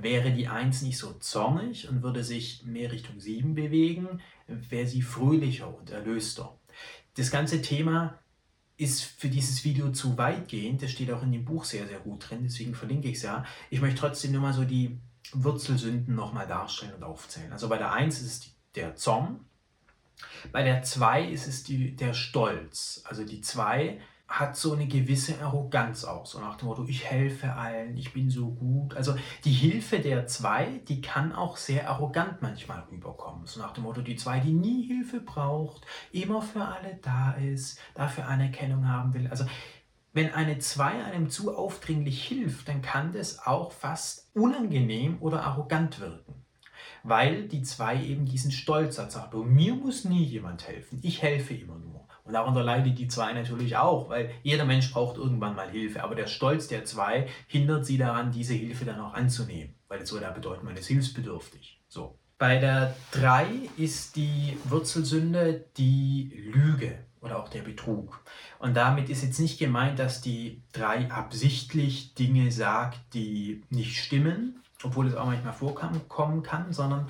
Wäre 0.00 0.30
die 0.30 0.48
1 0.48 0.82
nicht 0.82 0.96
so 0.96 1.12
zornig 1.14 1.88
und 1.88 2.02
würde 2.02 2.22
sich 2.22 2.64
mehr 2.64 2.92
Richtung 2.92 3.18
7 3.18 3.54
bewegen, 3.54 4.20
wäre 4.46 4.86
sie 4.86 5.02
fröhlicher 5.02 5.76
und 5.76 5.90
erlöster. 5.90 6.56
Das 7.16 7.30
ganze 7.30 7.62
Thema 7.62 8.18
ist 8.76 9.02
für 9.02 9.28
dieses 9.28 9.64
Video 9.64 9.90
zu 9.90 10.16
weitgehend. 10.16 10.82
Das 10.82 10.92
steht 10.92 11.10
auch 11.10 11.24
in 11.24 11.32
dem 11.32 11.44
Buch 11.44 11.64
sehr, 11.64 11.88
sehr 11.88 11.98
gut 11.98 12.30
drin, 12.30 12.44
deswegen 12.44 12.74
verlinke 12.74 13.08
ich 13.08 13.16
es 13.16 13.22
ja. 13.22 13.44
Ich 13.70 13.80
möchte 13.80 14.00
trotzdem 14.00 14.32
nur 14.32 14.40
mal 14.40 14.52
so 14.52 14.64
die 14.64 14.98
Wurzelsünden 15.32 16.14
nochmal 16.14 16.46
darstellen 16.46 16.94
und 16.94 17.02
aufzählen. 17.02 17.52
Also 17.52 17.68
bei 17.68 17.76
der 17.76 17.92
1 17.92 18.20
ist 18.20 18.26
es 18.26 18.54
der 18.76 18.94
Zorn, 18.94 19.40
bei 20.52 20.62
der 20.62 20.82
2 20.82 21.24
ist 21.24 21.46
es 21.46 21.64
die, 21.64 21.94
der 21.94 22.14
Stolz. 22.14 23.02
Also 23.04 23.24
die 23.24 23.40
2 23.40 24.00
hat 24.28 24.56
so 24.56 24.74
eine 24.74 24.86
gewisse 24.86 25.40
Arroganz 25.40 26.04
auch, 26.04 26.26
so 26.26 26.38
nach 26.38 26.56
dem 26.56 26.68
Motto, 26.68 26.84
ich 26.86 27.06
helfe 27.06 27.54
allen, 27.54 27.96
ich 27.96 28.12
bin 28.12 28.28
so 28.28 28.50
gut. 28.50 28.94
Also 28.94 29.14
die 29.44 29.52
Hilfe 29.52 30.00
der 30.00 30.26
zwei, 30.26 30.80
die 30.86 31.00
kann 31.00 31.32
auch 31.32 31.56
sehr 31.56 31.88
arrogant 31.88 32.42
manchmal 32.42 32.84
rüberkommen. 32.92 33.46
So 33.46 33.60
nach 33.60 33.72
dem 33.72 33.84
Motto, 33.84 34.02
die 34.02 34.16
zwei, 34.16 34.40
die 34.40 34.52
nie 34.52 34.86
Hilfe 34.86 35.20
braucht, 35.20 35.86
immer 36.12 36.42
für 36.42 36.62
alle 36.62 36.98
da 37.00 37.32
ist, 37.32 37.80
dafür 37.94 38.26
Anerkennung 38.26 38.86
haben 38.86 39.14
will. 39.14 39.28
Also 39.28 39.46
wenn 40.12 40.32
eine 40.32 40.58
zwei 40.58 41.04
einem 41.04 41.30
zu 41.30 41.56
aufdringlich 41.56 42.22
hilft, 42.22 42.68
dann 42.68 42.82
kann 42.82 43.12
das 43.12 43.46
auch 43.46 43.72
fast 43.72 44.30
unangenehm 44.34 45.16
oder 45.20 45.44
arrogant 45.44 46.00
wirken. 46.00 46.34
Weil 47.02 47.48
die 47.48 47.62
zwei 47.62 48.02
eben 48.02 48.26
diesen 48.26 48.50
Stolz 48.50 48.98
hat, 48.98 49.12
sagt, 49.12 49.32
mir 49.32 49.74
muss 49.74 50.04
nie 50.04 50.24
jemand 50.24 50.68
helfen, 50.68 50.98
ich 51.02 51.22
helfe 51.22 51.54
immer 51.54 51.78
nur. 51.78 51.97
Und 52.28 52.34
darunter 52.34 52.62
leidet 52.62 52.98
die 52.98 53.08
zwei 53.08 53.32
natürlich 53.32 53.78
auch, 53.78 54.10
weil 54.10 54.30
jeder 54.42 54.66
Mensch 54.66 54.92
braucht 54.92 55.16
irgendwann 55.16 55.56
mal 55.56 55.70
Hilfe. 55.70 56.04
Aber 56.04 56.14
der 56.14 56.26
Stolz 56.26 56.68
der 56.68 56.84
zwei 56.84 57.26
hindert 57.46 57.86
sie 57.86 57.96
daran, 57.96 58.32
diese 58.32 58.52
Hilfe 58.52 58.84
dann 58.84 59.00
auch 59.00 59.14
anzunehmen, 59.14 59.74
weil 59.88 60.02
es 60.02 60.12
würde 60.12 60.26
ja 60.26 60.30
bedeuten, 60.30 60.66
man 60.66 60.76
ist 60.76 60.88
hilfsbedürftig. 60.88 61.80
So. 61.88 62.18
Bei 62.36 62.58
der 62.58 62.94
3 63.12 63.46
ist 63.78 64.16
die 64.16 64.58
Wurzelsünde 64.64 65.64
die 65.78 66.52
Lüge 66.52 66.98
oder 67.22 67.38
auch 67.38 67.48
der 67.48 67.62
Betrug. 67.62 68.22
Und 68.58 68.76
damit 68.76 69.08
ist 69.08 69.22
jetzt 69.22 69.40
nicht 69.40 69.58
gemeint, 69.58 69.98
dass 69.98 70.20
die 70.20 70.62
3 70.72 71.10
absichtlich 71.10 72.14
Dinge 72.14 72.52
sagt, 72.52 73.14
die 73.14 73.62
nicht 73.70 73.96
stimmen, 73.96 74.62
obwohl 74.84 75.06
es 75.06 75.14
auch 75.14 75.24
manchmal 75.24 75.54
vorkommen 75.54 76.42
kann, 76.42 76.74
sondern 76.74 77.08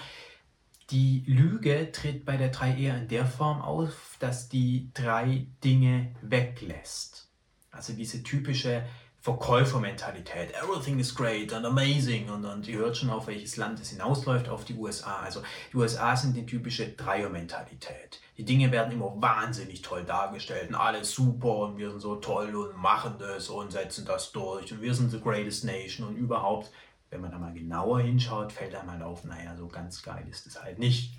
die 0.91 1.23
Lüge 1.27 1.93
tritt 1.93 2.25
bei 2.25 2.37
der 2.37 2.49
3 2.49 2.77
eher 2.77 2.97
in 2.97 3.09
der 3.09 3.27
Form 3.27 3.61
auf, 3.61 4.17
dass 4.21 4.49
die 4.49 4.91
drei 4.95 5.47
Dinge 5.63 6.15
weglässt. 6.23 7.29
Also 7.71 7.93
diese 7.93 8.23
typische 8.23 8.85
Verkäufermentalität. 9.21 10.55
Everything 10.55 10.99
is 10.99 11.15
great 11.15 11.53
and 11.53 11.67
amazing. 11.67 12.31
Und, 12.31 12.45
und 12.45 12.67
ihr 12.67 12.79
hört 12.79 12.97
schon, 12.97 13.11
auf 13.11 13.27
welches 13.27 13.57
Land 13.57 13.81
es 13.81 13.91
hinausläuft, 13.91 14.49
auf 14.49 14.65
die 14.65 14.75
USA. 14.75 15.19
Also 15.19 15.43
die 15.73 15.77
USA 15.77 16.17
sind 16.17 16.35
die 16.35 16.47
typische 16.47 16.89
Dreiermentalität. 16.89 18.21
Die 18.39 18.45
Dinge 18.45 18.73
werden 18.73 18.93
immer 18.93 19.13
wahnsinnig 19.21 19.83
toll 19.83 20.05
dargestellt 20.05 20.71
und 20.71 20.77
alles 20.77 21.11
super 21.11 21.59
und 21.59 21.77
wir 21.77 21.91
sind 21.91 22.01
so 22.01 22.17
toll 22.17 22.55
und 22.55 22.77
machen 22.77 23.17
das 23.19 23.51
und 23.51 23.73
setzen 23.73 24.07
das 24.07 24.33
durch 24.33 24.73
und 24.73 24.81
wir 24.81 24.95
sind 24.95 25.11
the 25.11 25.21
greatest 25.21 25.65
nation 25.65 26.07
und 26.07 26.17
überhaupt 26.17 26.71
wenn 27.11 27.21
man 27.21 27.31
da 27.31 27.39
mal 27.39 27.53
genauer 27.53 28.01
hinschaut, 28.01 28.53
fällt 28.53 28.75
einem 28.75 28.91
halt 28.91 29.03
auf, 29.03 29.25
naja, 29.25 29.57
so 29.57 29.69
ganz 29.69 30.03
geil 30.03 30.27
ist 30.29 30.47
es 30.47 30.63
halt 30.63 30.79
nicht. 30.79 31.19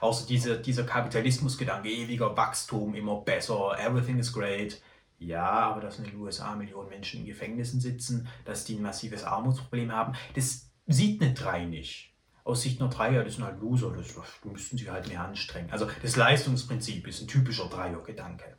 Außer 0.00 0.26
diese, 0.26 0.58
dieser 0.58 0.84
Kapitalismusgedanke, 0.84 1.90
ewiger 1.90 2.36
Wachstum, 2.36 2.94
immer 2.94 3.20
besser, 3.20 3.76
everything 3.78 4.18
is 4.18 4.32
great. 4.32 4.80
Ja, 5.18 5.48
aber 5.48 5.80
dass 5.80 5.98
in 5.98 6.04
den 6.04 6.16
USA 6.16 6.54
Millionen 6.54 6.88
Menschen 6.88 7.20
in 7.20 7.26
Gefängnissen 7.26 7.80
sitzen, 7.80 8.28
dass 8.44 8.64
die 8.64 8.76
ein 8.76 8.82
massives 8.82 9.24
Armutsproblem 9.24 9.92
haben, 9.92 10.14
das 10.34 10.70
sieht 10.86 11.22
eine 11.22 11.32
3 11.32 11.64
nicht. 11.66 12.12
Aus 12.44 12.62
Sicht 12.62 12.80
einer 12.80 12.90
Dreier, 12.90 13.24
das 13.24 13.34
sind 13.34 13.44
halt 13.44 13.60
Loser, 13.60 13.92
das, 13.96 14.14
das 14.14 14.24
müssten 14.44 14.76
sie 14.78 14.90
halt 14.90 15.08
mehr 15.08 15.22
anstrengen. 15.22 15.70
Also 15.70 15.88
das 16.02 16.16
Leistungsprinzip 16.16 17.06
ist 17.08 17.22
ein 17.22 17.28
typischer 17.28 17.68
Dreier-Gedanke. 17.68 18.56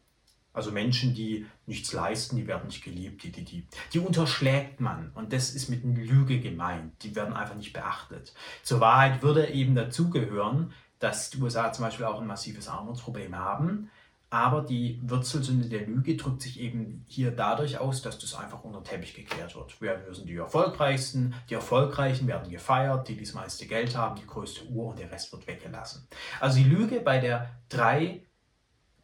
Also 0.58 0.72
Menschen, 0.72 1.14
die 1.14 1.46
nichts 1.68 1.94
leisten, 1.94 2.36
die 2.36 2.48
werden 2.48 2.66
nicht 2.66 2.84
geliebt, 2.84 3.22
die, 3.22 3.32
die, 3.32 3.46
die, 3.46 3.68
die 3.94 4.00
unterschlägt 4.00 4.82
man. 4.82 5.12
Und 5.14 5.32
das 5.32 5.54
ist 5.54 5.70
mit 5.70 5.84
Lüge 5.84 6.40
gemeint. 6.40 6.94
Die 7.04 7.16
werden 7.16 7.36
einfach 7.36 7.56
nicht 7.56 7.74
beachtet. 7.74 8.34
Zur 8.64 8.80
Wahrheit 8.80 9.22
würde 9.22 9.50
eben 9.50 9.76
dazugehören, 9.76 10.74
dass 10.98 11.30
die 11.30 11.40
USA 11.40 11.72
zum 11.72 11.86
Beispiel 11.86 12.08
auch 12.08 12.20
ein 12.20 12.26
massives 12.26 12.68
Armutsproblem 12.68 13.38
haben, 13.38 13.92
Aber 14.30 14.62
die 14.62 15.00
Wurzelsünde 15.04 15.70
der 15.70 15.86
Lüge 15.86 16.18
drückt 16.18 16.42
sich 16.42 16.60
eben 16.60 17.06
hier 17.08 17.32
dadurch 17.32 17.78
aus, 17.78 18.02
dass 18.02 18.20
das 18.20 18.36
einfach 18.36 18.64
unter 18.66 18.84
Teppich 18.84 19.14
gekehrt 19.14 19.56
wird. 19.56 19.80
Wir, 19.82 20.04
sind 20.12 20.28
die 20.28 20.36
Erfolgreichsten, 20.36 21.34
die 21.50 21.54
Erfolgreichen 21.54 22.28
werden 22.28 22.52
gefeiert, 22.52 23.08
die, 23.08 23.16
die 23.16 23.24
das 23.24 23.34
meiste 23.34 23.68
Geld 23.68 23.96
haben, 23.96 24.18
die 24.18 24.28
größte 24.28 24.66
Uhr 24.66 24.88
und 24.88 25.00
der 25.00 25.12
Rest 25.12 25.32
wird 25.32 25.48
weggelassen. 25.48 26.08
Also 26.42 26.58
die 26.58 26.66
Lüge 26.66 27.00
bei 27.00 27.20
der 27.20 27.52
3 27.70 28.27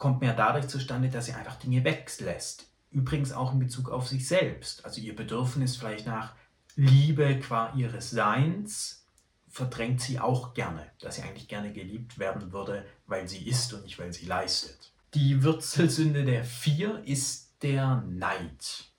kommt 0.03 0.19
mehr 0.19 0.33
dadurch 0.33 0.67
zustande, 0.67 1.07
dass 1.07 1.27
sie 1.27 1.33
einfach 1.33 1.55
Dinge 1.55 1.85
weglässt. 1.85 2.69
Übrigens 2.91 3.31
auch 3.31 3.53
in 3.53 3.59
Bezug 3.59 3.89
auf 3.89 4.05
sich 4.05 4.27
selbst. 4.27 4.83
Also 4.83 4.99
ihr 4.99 5.15
Bedürfnis 5.15 5.77
vielleicht 5.77 6.05
nach 6.05 6.33
Liebe 6.75 7.39
qua 7.39 7.71
ihres 7.73 8.11
Seins 8.11 9.07
verdrängt 9.47 10.01
sie 10.01 10.19
auch 10.19 10.53
gerne, 10.55 10.91
dass 10.99 11.15
sie 11.15 11.21
eigentlich 11.21 11.47
gerne 11.47 11.71
geliebt 11.71 12.19
werden 12.19 12.51
würde, 12.51 12.85
weil 13.07 13.29
sie 13.29 13.47
ist 13.47 13.73
und 13.73 13.83
nicht 13.83 13.97
weil 13.97 14.11
sie 14.11 14.25
leistet. 14.25 14.91
Die 15.13 15.41
Wurzelsünde 15.41 16.25
der 16.25 16.43
Vier 16.43 17.01
ist 17.05 17.53
der 17.61 18.03
Neid. 18.05 18.91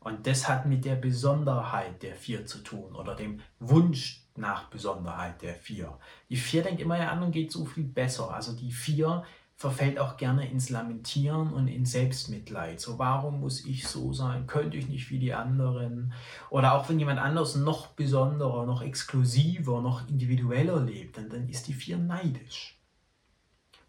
Und 0.00 0.26
das 0.26 0.48
hat 0.48 0.64
mit 0.64 0.86
der 0.86 0.96
Besonderheit 0.96 2.02
der 2.02 2.16
Vier 2.16 2.46
zu 2.46 2.60
tun 2.60 2.96
oder 2.96 3.14
dem 3.14 3.42
Wunsch 3.60 4.22
nach 4.36 4.70
Besonderheit 4.70 5.42
der 5.42 5.54
Vier. 5.54 5.98
Die 6.30 6.36
Vier 6.38 6.62
denkt 6.62 6.80
immer, 6.80 6.96
ja, 6.96 7.10
anderen 7.10 7.32
geht 7.32 7.52
so 7.52 7.66
viel 7.66 7.84
besser. 7.84 8.32
Also 8.32 8.56
die 8.56 8.72
Vier 8.72 9.22
verfällt 9.56 9.98
auch 9.98 10.18
gerne 10.18 10.48
ins 10.50 10.68
Lamentieren 10.68 11.52
und 11.52 11.66
in 11.66 11.86
Selbstmitleid. 11.86 12.78
So, 12.78 12.98
warum 12.98 13.40
muss 13.40 13.64
ich 13.64 13.88
so 13.88 14.12
sein? 14.12 14.46
Könnte 14.46 14.76
ich 14.76 14.88
nicht 14.88 15.10
wie 15.10 15.18
die 15.18 15.32
anderen? 15.32 16.12
Oder 16.50 16.74
auch 16.74 16.88
wenn 16.88 16.98
jemand 16.98 17.18
anders 17.18 17.56
noch 17.56 17.88
besonderer, 17.88 18.66
noch 18.66 18.82
exklusiver, 18.82 19.80
noch 19.80 20.06
individueller 20.08 20.80
lebt, 20.80 21.16
dann, 21.16 21.30
dann 21.30 21.48
ist 21.48 21.68
die 21.68 21.74
Vier 21.74 21.96
neidisch 21.96 22.76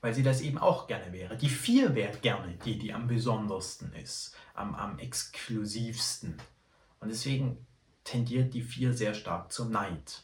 weil 0.02 0.14
sie 0.14 0.24
das 0.24 0.42
eben 0.42 0.58
auch 0.58 0.88
gerne 0.88 1.12
wäre. 1.12 1.36
Die 1.38 1.50
vier 1.50 1.96
wäre 1.96 2.18
gerne 2.20 2.54
die, 2.64 2.78
die 2.78 2.94
am 2.94 3.08
besondersten 3.08 3.92
ist, 3.94 4.36
am, 4.54 4.76
am 4.76 5.00
exklusivsten. 5.00 6.38
Und 7.00 7.10
deswegen 7.10 7.58
tendiert 8.04 8.54
die 8.54 8.62
vier 8.62 8.94
sehr 8.94 9.14
stark 9.14 9.52
zum 9.52 9.72
Neid. 9.72 10.24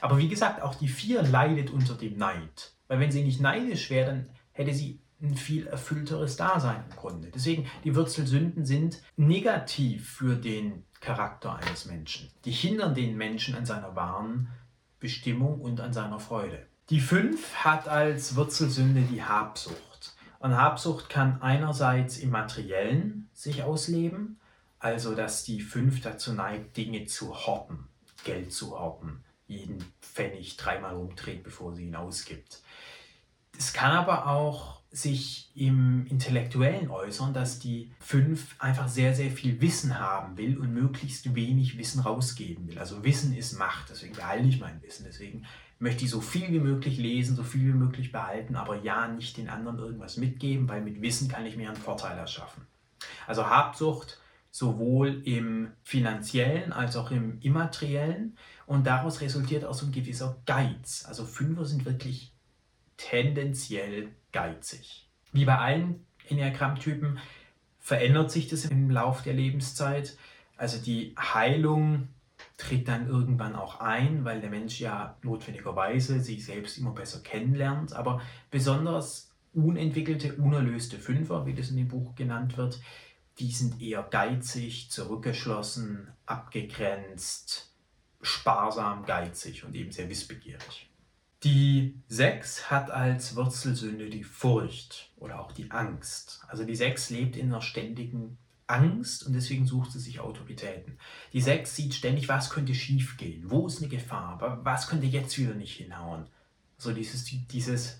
Aber 0.00 0.18
wie 0.18 0.28
gesagt, 0.28 0.62
auch 0.62 0.74
die 0.74 0.88
vier 0.88 1.22
leidet 1.22 1.70
unter 1.70 1.94
dem 1.94 2.16
Neid. 2.16 2.72
Weil 2.88 3.00
wenn 3.00 3.12
sie 3.12 3.22
nicht 3.22 3.40
neidisch 3.40 3.90
wäre, 3.90 4.06
dann 4.06 4.28
hätte 4.52 4.74
sie 4.74 5.00
ein 5.22 5.36
viel 5.36 5.66
erfüllteres 5.66 6.36
Dasein 6.36 6.82
im 6.90 6.96
Grunde. 6.96 7.30
Deswegen, 7.32 7.68
die 7.84 7.94
Wurzelsünden 7.94 8.66
sind 8.66 9.00
negativ 9.16 10.08
für 10.08 10.34
den 10.34 10.84
Charakter 11.00 11.54
eines 11.54 11.86
Menschen. 11.86 12.30
Die 12.44 12.50
hindern 12.50 12.94
den 12.94 13.16
Menschen 13.16 13.54
an 13.54 13.66
seiner 13.66 13.94
wahren 13.94 14.48
Bestimmung 14.98 15.60
und 15.60 15.80
an 15.80 15.92
seiner 15.92 16.20
Freude. 16.20 16.66
Die 16.90 17.00
5 17.00 17.54
hat 17.54 17.88
als 17.88 18.36
Wurzelsünde 18.36 19.02
die 19.02 19.22
Habsucht. 19.22 20.14
Und 20.38 20.56
Habsucht 20.56 21.08
kann 21.08 21.40
einerseits 21.40 22.18
im 22.18 22.30
Materiellen 22.30 23.28
sich 23.32 23.62
ausleben, 23.62 24.40
also 24.80 25.14
dass 25.14 25.44
die 25.44 25.60
5 25.60 26.00
dazu 26.00 26.32
neigt, 26.32 26.76
Dinge 26.76 27.04
zu 27.06 27.34
horten, 27.46 27.86
Geld 28.24 28.52
zu 28.52 28.78
horten, 28.78 29.22
jeden 29.46 29.84
Pfennig 30.00 30.56
dreimal 30.56 30.96
umdreht, 30.96 31.44
bevor 31.44 31.72
sie 31.74 31.86
ihn 31.86 31.94
ausgibt. 31.94 32.61
Es 33.58 33.72
kann 33.72 33.92
aber 33.92 34.26
auch 34.26 34.80
sich 34.90 35.50
im 35.54 36.06
Intellektuellen 36.06 36.90
äußern, 36.90 37.32
dass 37.32 37.58
die 37.58 37.90
5 38.00 38.56
einfach 38.58 38.88
sehr, 38.88 39.14
sehr 39.14 39.30
viel 39.30 39.60
Wissen 39.60 39.98
haben 39.98 40.36
will 40.36 40.58
und 40.58 40.74
möglichst 40.74 41.34
wenig 41.34 41.78
Wissen 41.78 42.00
rausgeben 42.00 42.68
will. 42.68 42.78
Also 42.78 43.02
Wissen 43.02 43.34
ist 43.34 43.58
Macht, 43.58 43.88
deswegen 43.88 44.14
behalte 44.14 44.46
ich 44.46 44.60
mein 44.60 44.82
Wissen, 44.82 45.04
deswegen 45.06 45.46
möchte 45.78 46.04
ich 46.04 46.10
so 46.10 46.20
viel 46.20 46.52
wie 46.52 46.60
möglich 46.60 46.98
lesen, 46.98 47.36
so 47.36 47.42
viel 47.42 47.68
wie 47.68 47.76
möglich 47.76 48.12
behalten, 48.12 48.54
aber 48.54 48.82
ja 48.82 49.08
nicht 49.08 49.36
den 49.36 49.48
anderen 49.48 49.78
irgendwas 49.78 50.18
mitgeben, 50.18 50.68
weil 50.68 50.82
mit 50.82 51.00
Wissen 51.00 51.28
kann 51.28 51.46
ich 51.46 51.56
mir 51.56 51.68
einen 51.68 51.80
Vorteil 51.80 52.16
erschaffen. 52.18 52.66
Also 53.26 53.46
Habsucht 53.46 54.20
sowohl 54.50 55.22
im 55.24 55.72
finanziellen 55.82 56.72
als 56.72 56.96
auch 56.96 57.10
im 57.10 57.40
immateriellen 57.40 58.36
und 58.66 58.86
daraus 58.86 59.22
resultiert 59.22 59.64
auch 59.64 59.74
so 59.74 59.86
ein 59.86 59.92
gewisser 59.92 60.36
Geiz. 60.44 61.04
Also 61.08 61.24
Fünfer 61.24 61.64
sind 61.64 61.86
wirklich 61.86 62.31
tendenziell 63.02 64.10
geizig. 64.32 65.08
Wie 65.32 65.44
bei 65.44 65.58
allen 65.58 66.06
Enneagrammtypen 66.28 67.18
verändert 67.80 68.30
sich 68.30 68.48
das 68.48 68.64
im 68.66 68.90
Laufe 68.90 69.24
der 69.24 69.34
Lebenszeit. 69.34 70.16
Also 70.56 70.78
die 70.78 71.14
Heilung 71.18 72.08
tritt 72.56 72.86
dann 72.86 73.08
irgendwann 73.08 73.56
auch 73.56 73.80
ein, 73.80 74.24
weil 74.24 74.40
der 74.40 74.50
Mensch 74.50 74.78
ja 74.78 75.16
notwendigerweise 75.22 76.20
sich 76.20 76.44
selbst 76.44 76.78
immer 76.78 76.92
besser 76.92 77.20
kennenlernt. 77.20 77.92
Aber 77.92 78.22
besonders 78.50 79.32
unentwickelte, 79.52 80.34
unerlöste 80.36 80.98
Fünfer, 80.98 81.44
wie 81.44 81.54
das 81.54 81.70
in 81.70 81.76
dem 81.76 81.88
Buch 81.88 82.14
genannt 82.14 82.56
wird, 82.56 82.80
die 83.38 83.50
sind 83.50 83.82
eher 83.82 84.02
geizig, 84.02 84.90
zurückgeschlossen, 84.90 86.08
abgegrenzt, 86.26 87.72
sparsam, 88.20 89.04
geizig 89.04 89.64
und 89.64 89.74
eben 89.74 89.90
sehr 89.90 90.08
wissbegierig. 90.08 90.88
Die 91.44 92.00
Sechs 92.06 92.70
hat 92.70 92.90
als 92.90 93.34
Wurzelsünde 93.34 94.08
die 94.08 94.22
Furcht 94.22 95.10
oder 95.16 95.40
auch 95.40 95.50
die 95.50 95.70
Angst. 95.72 96.40
Also 96.46 96.64
die 96.64 96.76
Sechs 96.76 97.10
lebt 97.10 97.36
in 97.36 97.46
einer 97.46 97.62
ständigen 97.62 98.38
Angst 98.68 99.26
und 99.26 99.32
deswegen 99.32 99.66
sucht 99.66 99.92
sie 99.92 99.98
sich 99.98 100.20
Autoritäten. 100.20 100.98
Die 101.32 101.40
Sechs 101.40 101.74
sieht 101.74 101.94
ständig, 101.94 102.28
was 102.28 102.50
könnte 102.50 102.74
schiefgehen, 102.74 103.50
wo 103.50 103.66
ist 103.66 103.78
eine 103.78 103.88
Gefahr, 103.88 104.60
was 104.62 104.86
könnte 104.86 105.06
jetzt 105.06 105.36
wieder 105.36 105.54
nicht 105.54 105.76
hinhauen. 105.76 106.26
So 106.78 106.92
dieses, 106.92 107.24
dieses, 107.24 107.98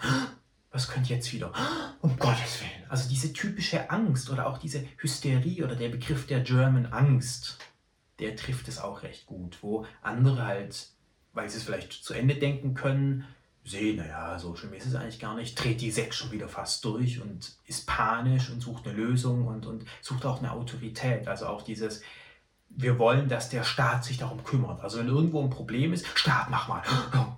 was 0.71 0.89
könnte 0.89 1.13
jetzt 1.13 1.33
wieder, 1.33 1.53
um 2.01 2.17
Gottes 2.19 2.61
Willen. 2.61 2.89
Also 2.89 3.09
diese 3.09 3.33
typische 3.33 3.91
Angst 3.91 4.31
oder 4.31 4.47
auch 4.47 4.59
diese 4.59 4.85
Hysterie 4.99 5.65
oder 5.65 5.75
der 5.75 5.89
Begriff 5.89 6.27
der 6.27 6.41
German 6.41 6.87
Angst, 6.87 7.59
der 8.21 8.37
trifft 8.37 8.69
es 8.69 8.79
auch 8.79 9.03
recht 9.03 9.27
gut, 9.27 9.59
wo 9.63 9.85
andere 10.01 10.47
halt, 10.47 10.92
weil 11.33 11.49
sie 11.49 11.59
es 11.59 11.65
vielleicht 11.65 11.93
zu 11.93 12.15
Ende 12.15 12.35
denken 12.35 12.75
können, 12.75 13.25
sehe, 13.65 13.95
naja, 13.97 14.39
so 14.39 14.57
schlimm 14.57 14.75
ist 14.75 14.87
es 14.87 14.95
eigentlich 14.95 15.21
gar 15.21 15.37
nicht, 15.37 15.55
dreht 15.55 15.81
die 15.81 15.91
Sechs 15.91 16.17
schon 16.17 16.33
wieder 16.33 16.49
fast 16.49 16.85
durch 16.85 17.21
und 17.21 17.53
ist 17.67 17.87
panisch 17.87 18.51
und 18.51 18.61
sucht 18.61 18.87
eine 18.87 18.97
Lösung 18.97 19.47
und, 19.47 19.67
und 19.67 19.85
sucht 20.01 20.27
auch 20.27 20.39
eine 20.39 20.53
Autorität. 20.53 21.29
Also 21.29 21.47
auch 21.47 21.63
dieses, 21.63 22.03
wir 22.71 22.99
wollen, 22.99 23.29
dass 23.29 23.51
der 23.51 23.63
Staat 23.63 24.05
sich 24.05 24.19
darum 24.19 24.43
kümmert. 24.43 24.81
Also 24.81 24.99
wenn 24.99 25.07
irgendwo 25.07 25.43
ein 25.43 25.51
Problem 25.51 25.93
ist, 25.93 26.07
Staat, 26.15 26.51
mach 26.51 26.69
mal, 26.69 26.83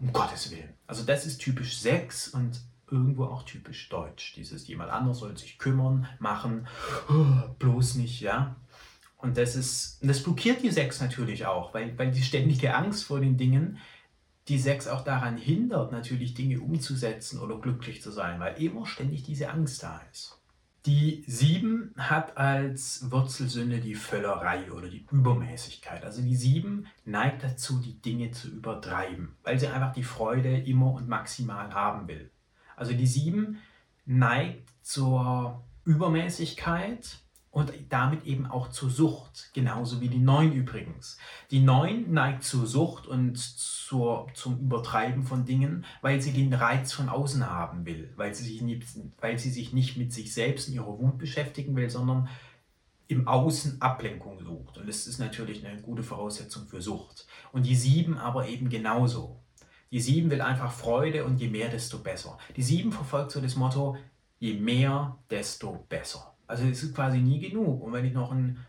um 0.00 0.12
Gottes 0.12 0.50
Willen. 0.50 0.72
Also 0.86 1.04
das 1.04 1.26
ist 1.26 1.38
typisch 1.38 1.78
Sex 1.78 2.28
und 2.28 2.60
irgendwo 2.90 3.24
auch 3.24 3.42
typisch 3.42 3.88
deutsch. 3.88 4.34
Dieses, 4.34 4.66
jemand 4.66 4.90
anderes 4.90 5.18
soll 5.18 5.36
sich 5.36 5.58
kümmern, 5.58 6.08
machen, 6.18 6.66
bloß 7.58 7.96
nicht, 7.96 8.20
ja. 8.20 8.56
Und 9.24 9.38
das 9.38 9.56
ist, 9.56 9.98
das 10.02 10.22
blockiert 10.22 10.62
die 10.62 10.70
Sex 10.70 11.00
natürlich 11.00 11.46
auch, 11.46 11.72
weil, 11.72 11.98
weil 11.98 12.10
die 12.10 12.22
ständige 12.22 12.74
Angst 12.74 13.04
vor 13.04 13.20
den 13.20 13.38
Dingen 13.38 13.78
die 14.48 14.58
Sex 14.58 14.86
auch 14.86 15.02
daran 15.02 15.38
hindert, 15.38 15.92
natürlich 15.92 16.34
Dinge 16.34 16.60
umzusetzen 16.60 17.40
oder 17.40 17.58
glücklich 17.58 18.02
zu 18.02 18.10
sein, 18.10 18.38
weil 18.38 18.62
immer 18.62 18.84
ständig 18.84 19.22
diese 19.22 19.48
Angst 19.48 19.82
da 19.82 20.02
ist. 20.12 20.38
Die 20.84 21.24
7 21.26 21.94
hat 21.96 22.36
als 22.36 23.10
Wurzelsünde 23.10 23.80
die 23.80 23.94
Völlerei 23.94 24.70
oder 24.70 24.90
die 24.90 25.06
Übermäßigkeit. 25.10 26.04
Also 26.04 26.20
die 26.20 26.36
7 26.36 26.86
neigt 27.06 27.42
dazu, 27.42 27.78
die 27.78 27.98
Dinge 28.02 28.32
zu 28.32 28.48
übertreiben, 28.48 29.34
weil 29.42 29.58
sie 29.58 29.68
einfach 29.68 29.94
die 29.94 30.02
Freude 30.02 30.58
immer 30.58 30.92
und 30.92 31.08
maximal 31.08 31.72
haben 31.72 32.06
will. 32.08 32.30
Also 32.76 32.92
die 32.92 33.06
7 33.06 33.56
neigt 34.04 34.68
zur 34.82 35.64
Übermäßigkeit 35.86 37.23
und 37.54 37.72
damit 37.88 38.24
eben 38.24 38.46
auch 38.46 38.70
zur 38.70 38.90
Sucht, 38.90 39.50
genauso 39.54 40.00
wie 40.00 40.08
die 40.08 40.18
9 40.18 40.52
übrigens. 40.52 41.18
Die 41.52 41.60
9 41.60 42.12
neigt 42.12 42.42
zur 42.42 42.66
Sucht 42.66 43.06
und 43.06 43.38
zur, 43.38 44.26
zum 44.34 44.58
Übertreiben 44.58 45.22
von 45.22 45.44
Dingen, 45.44 45.86
weil 46.02 46.20
sie 46.20 46.32
den 46.32 46.52
Reiz 46.52 46.92
von 46.92 47.08
außen 47.08 47.48
haben 47.48 47.86
will, 47.86 48.12
weil 48.16 48.34
sie, 48.34 48.42
sich 48.42 48.60
nicht, 48.60 48.82
weil 49.20 49.38
sie 49.38 49.50
sich 49.50 49.72
nicht 49.72 49.96
mit 49.96 50.12
sich 50.12 50.34
selbst 50.34 50.66
und 50.68 50.74
ihrer 50.74 50.98
Wut 50.98 51.16
beschäftigen 51.16 51.76
will, 51.76 51.88
sondern 51.88 52.28
im 53.06 53.28
Außen 53.28 53.80
Ablenkung 53.80 54.40
sucht. 54.40 54.78
Und 54.78 54.88
das 54.88 55.06
ist 55.06 55.20
natürlich 55.20 55.64
eine 55.64 55.80
gute 55.80 56.02
Voraussetzung 56.02 56.66
für 56.66 56.82
Sucht. 56.82 57.28
Und 57.52 57.66
die 57.66 57.76
7 57.76 58.18
aber 58.18 58.48
eben 58.48 58.68
genauso. 58.68 59.38
Die 59.92 60.00
7 60.00 60.28
will 60.28 60.40
einfach 60.40 60.72
Freude 60.72 61.24
und 61.24 61.36
je 61.36 61.46
mehr, 61.46 61.68
desto 61.68 61.98
besser. 61.98 62.36
Die 62.56 62.64
7 62.64 62.90
verfolgt 62.90 63.30
so 63.30 63.40
das 63.40 63.54
Motto, 63.54 63.96
je 64.40 64.54
mehr, 64.54 65.18
desto 65.30 65.86
besser. 65.88 66.33
Also 66.46 66.64
es 66.64 66.82
ist 66.82 66.94
quasi 66.94 67.18
nie 67.18 67.40
genug. 67.40 67.82
Und 67.82 67.92
wenn 67.92 68.04
ich 68.04 68.12
noch 68.12 68.30
einen 68.30 68.64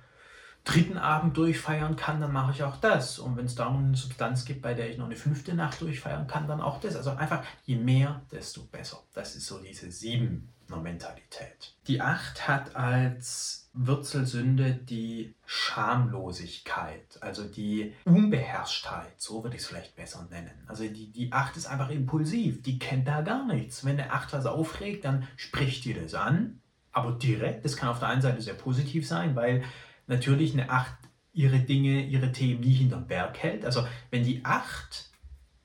dritten 0.66 0.98
Abend 0.98 1.38
durchfeiern 1.38 1.96
kann, 1.96 2.20
dann 2.20 2.34
mache 2.34 2.52
ich 2.52 2.64
auch 2.64 2.78
das. 2.78 3.20
Und 3.20 3.38
wenn 3.38 3.46
es 3.46 3.56
da 3.56 3.70
noch 3.70 3.80
eine 3.80 3.96
Substanz 3.96 4.46
gibt, 4.46 4.62
bei 4.64 4.74
der 4.74 4.90
ich 4.90 4.98
noch 4.98 5.06
eine 5.06 5.16
fünfte 5.16 5.54
Nacht 5.54 5.80
durchfeiern 5.80 6.28
kann, 6.28 6.48
dann 6.48 6.60
auch 6.60 6.80
das. 6.82 6.96
Also 6.96 7.12
einfach, 7.12 7.44
je 7.66 7.76
mehr, 7.76 8.22
desto 8.32 8.64
besser. 8.64 9.04
Das 9.14 9.36
ist 9.36 9.46
so 9.46 9.60
diese 9.60 9.92
Siebener 9.92 10.42
Mentalität. 10.82 11.76
Die 11.88 12.02
Acht 12.02 12.48
hat 12.48 12.76
als 12.76 13.70
Wurzelsünde 13.74 14.74
die 14.74 15.36
Schamlosigkeit, 15.46 17.22
also 17.22 17.44
die 17.44 17.94
Unbeherrschtheit, 18.06 19.14
so 19.18 19.44
würde 19.44 19.58
ich 19.58 19.64
es 19.64 19.68
vielleicht 19.68 19.96
besser 19.96 20.26
nennen. 20.32 20.64
Also 20.66 20.88
die, 20.88 21.12
die 21.12 21.32
Acht 21.32 21.58
ist 21.58 21.68
einfach 21.68 21.90
impulsiv, 21.90 22.64
die 22.64 22.80
kennt 22.80 23.08
da 23.08 23.22
gar 23.22 23.46
nichts. 23.46 23.86
Wenn 23.86 23.98
der 23.98 24.14
Acht 24.14 24.34
was 24.34 24.46
aufregt, 24.46 25.06
dann 25.06 25.28
spricht 25.36 25.86
die 25.86 25.94
das 25.94 26.16
an 26.16 26.62
aber 26.96 27.12
direkt. 27.12 27.66
Das 27.66 27.76
kann 27.76 27.90
auf 27.90 28.00
der 28.00 28.08
einen 28.08 28.22
Seite 28.22 28.42
sehr 28.42 28.54
positiv 28.54 29.08
sein, 29.08 29.36
weil 29.36 29.64
natürlich 30.08 30.54
eine 30.54 30.70
8 30.70 30.94
ihre 31.34 31.60
Dinge, 31.60 32.04
ihre 32.04 32.32
Themen 32.32 32.62
nie 32.62 32.74
hinterm 32.74 33.08
Berg 33.08 33.38
hält. 33.40 33.66
Also 33.66 33.86
wenn 34.10 34.24
die 34.24 34.44
8 34.46 35.10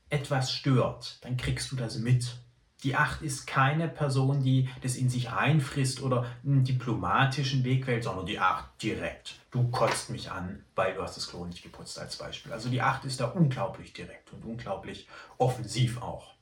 etwas 0.09 0.53
stört, 0.53 1.25
dann 1.25 1.37
kriegst 1.37 1.71
du 1.71 1.77
das 1.77 1.99
mit. 1.99 2.37
Die 2.83 2.97
Acht 2.97 3.23
ist 3.23 3.47
keine 3.47 3.88
Person, 3.88 4.43
die 4.43 4.69
das 4.81 4.97
in 4.97 5.11
sich 5.11 5.31
einfrisst 5.31 6.03
oder 6.03 6.27
einen 6.43 6.64
diplomatischen 6.64 7.62
Weg 7.62 7.87
wählt, 7.87 8.05
sondern 8.05 8.27
die 8.27 8.38
Acht 8.38 8.83
direkt. 8.83 9.37
Du 9.51 9.71
kotzt 9.71 10.11
mich 10.11 10.31
an, 10.31 10.64
weil 10.75 10.95
du 10.95 11.03
hast 11.03 11.16
das 11.16 11.29
Klo 11.29 11.45
nicht 11.45 11.62
geputzt 11.62 11.99
als 11.99 12.16
Beispiel. 12.16 12.53
Also 12.53 12.71
die 12.71 12.81
Acht 12.81 13.05
ist 13.05 13.21
da 13.21 13.27
unglaublich 13.27 13.93
direkt 13.93 14.33
und 14.33 14.45
unglaublich 14.45 15.07
offensiv 15.37 16.01
auch. 16.01 16.33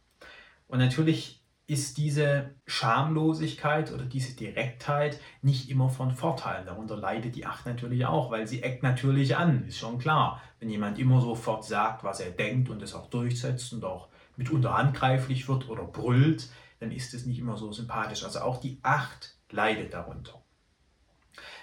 Und 0.68 0.78
natürlich 0.78 1.37
ist 1.68 1.98
diese 1.98 2.54
Schamlosigkeit 2.66 3.92
oder 3.92 4.04
diese 4.04 4.34
Direktheit 4.34 5.20
nicht 5.42 5.68
immer 5.68 5.90
von 5.90 6.10
Vorteil. 6.12 6.64
Darunter 6.64 6.96
leidet 6.96 7.36
die 7.36 7.44
Acht 7.44 7.66
natürlich 7.66 8.06
auch, 8.06 8.30
weil 8.30 8.48
sie 8.48 8.62
eckt 8.62 8.82
natürlich 8.82 9.36
an, 9.36 9.66
ist 9.68 9.78
schon 9.78 9.98
klar. 9.98 10.42
Wenn 10.60 10.70
jemand 10.70 10.98
immer 10.98 11.20
sofort 11.20 11.66
sagt, 11.66 12.04
was 12.04 12.20
er 12.20 12.30
denkt 12.30 12.70
und 12.70 12.82
es 12.82 12.94
auch 12.94 13.10
durchsetzt 13.10 13.74
und 13.74 13.84
auch 13.84 14.08
mitunter 14.36 14.78
handgreiflich 14.78 15.46
wird 15.46 15.68
oder 15.68 15.84
brüllt, 15.84 16.48
dann 16.80 16.90
ist 16.90 17.12
es 17.12 17.26
nicht 17.26 17.38
immer 17.38 17.58
so 17.58 17.70
sympathisch. 17.70 18.24
Also 18.24 18.40
auch 18.40 18.56
die 18.56 18.78
Acht 18.82 19.36
leidet 19.50 19.92
darunter. 19.92 20.40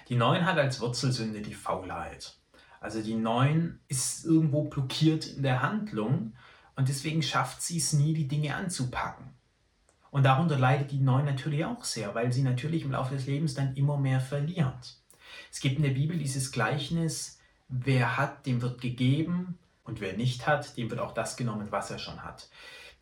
Die 0.08 0.14
Neun 0.14 0.46
hat 0.46 0.56
als 0.56 0.80
Wurzelsünde 0.80 1.42
die 1.42 1.54
Faulheit. 1.54 2.38
Also 2.80 3.02
die 3.02 3.16
Neun 3.16 3.80
ist 3.88 4.24
irgendwo 4.24 4.62
blockiert 4.62 5.26
in 5.26 5.42
der 5.42 5.62
Handlung 5.62 6.34
und 6.76 6.88
deswegen 6.88 7.22
schafft 7.22 7.60
sie 7.60 7.78
es 7.78 7.92
nie, 7.92 8.14
die 8.14 8.28
Dinge 8.28 8.54
anzupacken. 8.54 9.35
Und 10.10 10.24
darunter 10.24 10.58
leidet 10.58 10.90
die 10.92 10.98
Neun 10.98 11.24
natürlich 11.24 11.64
auch 11.64 11.84
sehr, 11.84 12.14
weil 12.14 12.32
sie 12.32 12.42
natürlich 12.42 12.82
im 12.82 12.92
Laufe 12.92 13.14
des 13.14 13.26
Lebens 13.26 13.54
dann 13.54 13.74
immer 13.74 13.98
mehr 13.98 14.20
verliert. 14.20 14.96
Es 15.50 15.60
gibt 15.60 15.76
in 15.76 15.82
der 15.82 15.90
Bibel 15.90 16.16
dieses 16.16 16.52
Gleichnis, 16.52 17.38
wer 17.68 18.16
hat, 18.16 18.46
dem 18.46 18.62
wird 18.62 18.80
gegeben 18.80 19.58
und 19.84 20.00
wer 20.00 20.14
nicht 20.14 20.46
hat, 20.46 20.76
dem 20.76 20.90
wird 20.90 21.00
auch 21.00 21.12
das 21.12 21.36
genommen, 21.36 21.68
was 21.70 21.90
er 21.90 21.98
schon 21.98 22.22
hat. 22.24 22.48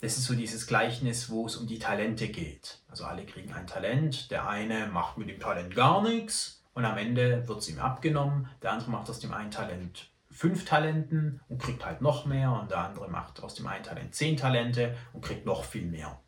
Das 0.00 0.18
ist 0.18 0.24
so 0.24 0.34
dieses 0.34 0.66
Gleichnis, 0.66 1.30
wo 1.30 1.46
es 1.46 1.56
um 1.56 1.66
die 1.66 1.78
Talente 1.78 2.28
geht. 2.28 2.80
Also 2.88 3.04
alle 3.04 3.24
kriegen 3.24 3.52
ein 3.52 3.66
Talent, 3.66 4.30
der 4.30 4.48
eine 4.48 4.86
macht 4.88 5.16
mit 5.18 5.28
dem 5.28 5.40
Talent 5.40 5.74
gar 5.74 6.02
nichts 6.02 6.62
und 6.74 6.84
am 6.84 6.98
Ende 6.98 7.46
wird 7.46 7.60
es 7.60 7.68
ihm 7.68 7.78
abgenommen, 7.78 8.48
der 8.62 8.72
andere 8.72 8.90
macht 8.90 9.08
aus 9.08 9.20
dem 9.20 9.32
einen 9.32 9.50
Talent 9.50 10.10
fünf 10.34 10.64
Talenten 10.64 11.40
und 11.48 11.62
kriegt 11.62 11.86
halt 11.86 12.00
noch 12.02 12.26
mehr 12.26 12.52
und 12.52 12.70
der 12.70 12.78
andere 12.78 13.08
macht 13.08 13.40
aus 13.42 13.54
dem 13.54 13.68
einen 13.68 13.84
Talent 13.84 14.14
zehn 14.14 14.36
Talente 14.36 14.96
und 15.12 15.24
kriegt 15.24 15.46
noch 15.46 15.64
viel 15.64 15.86
mehr. 15.86 16.18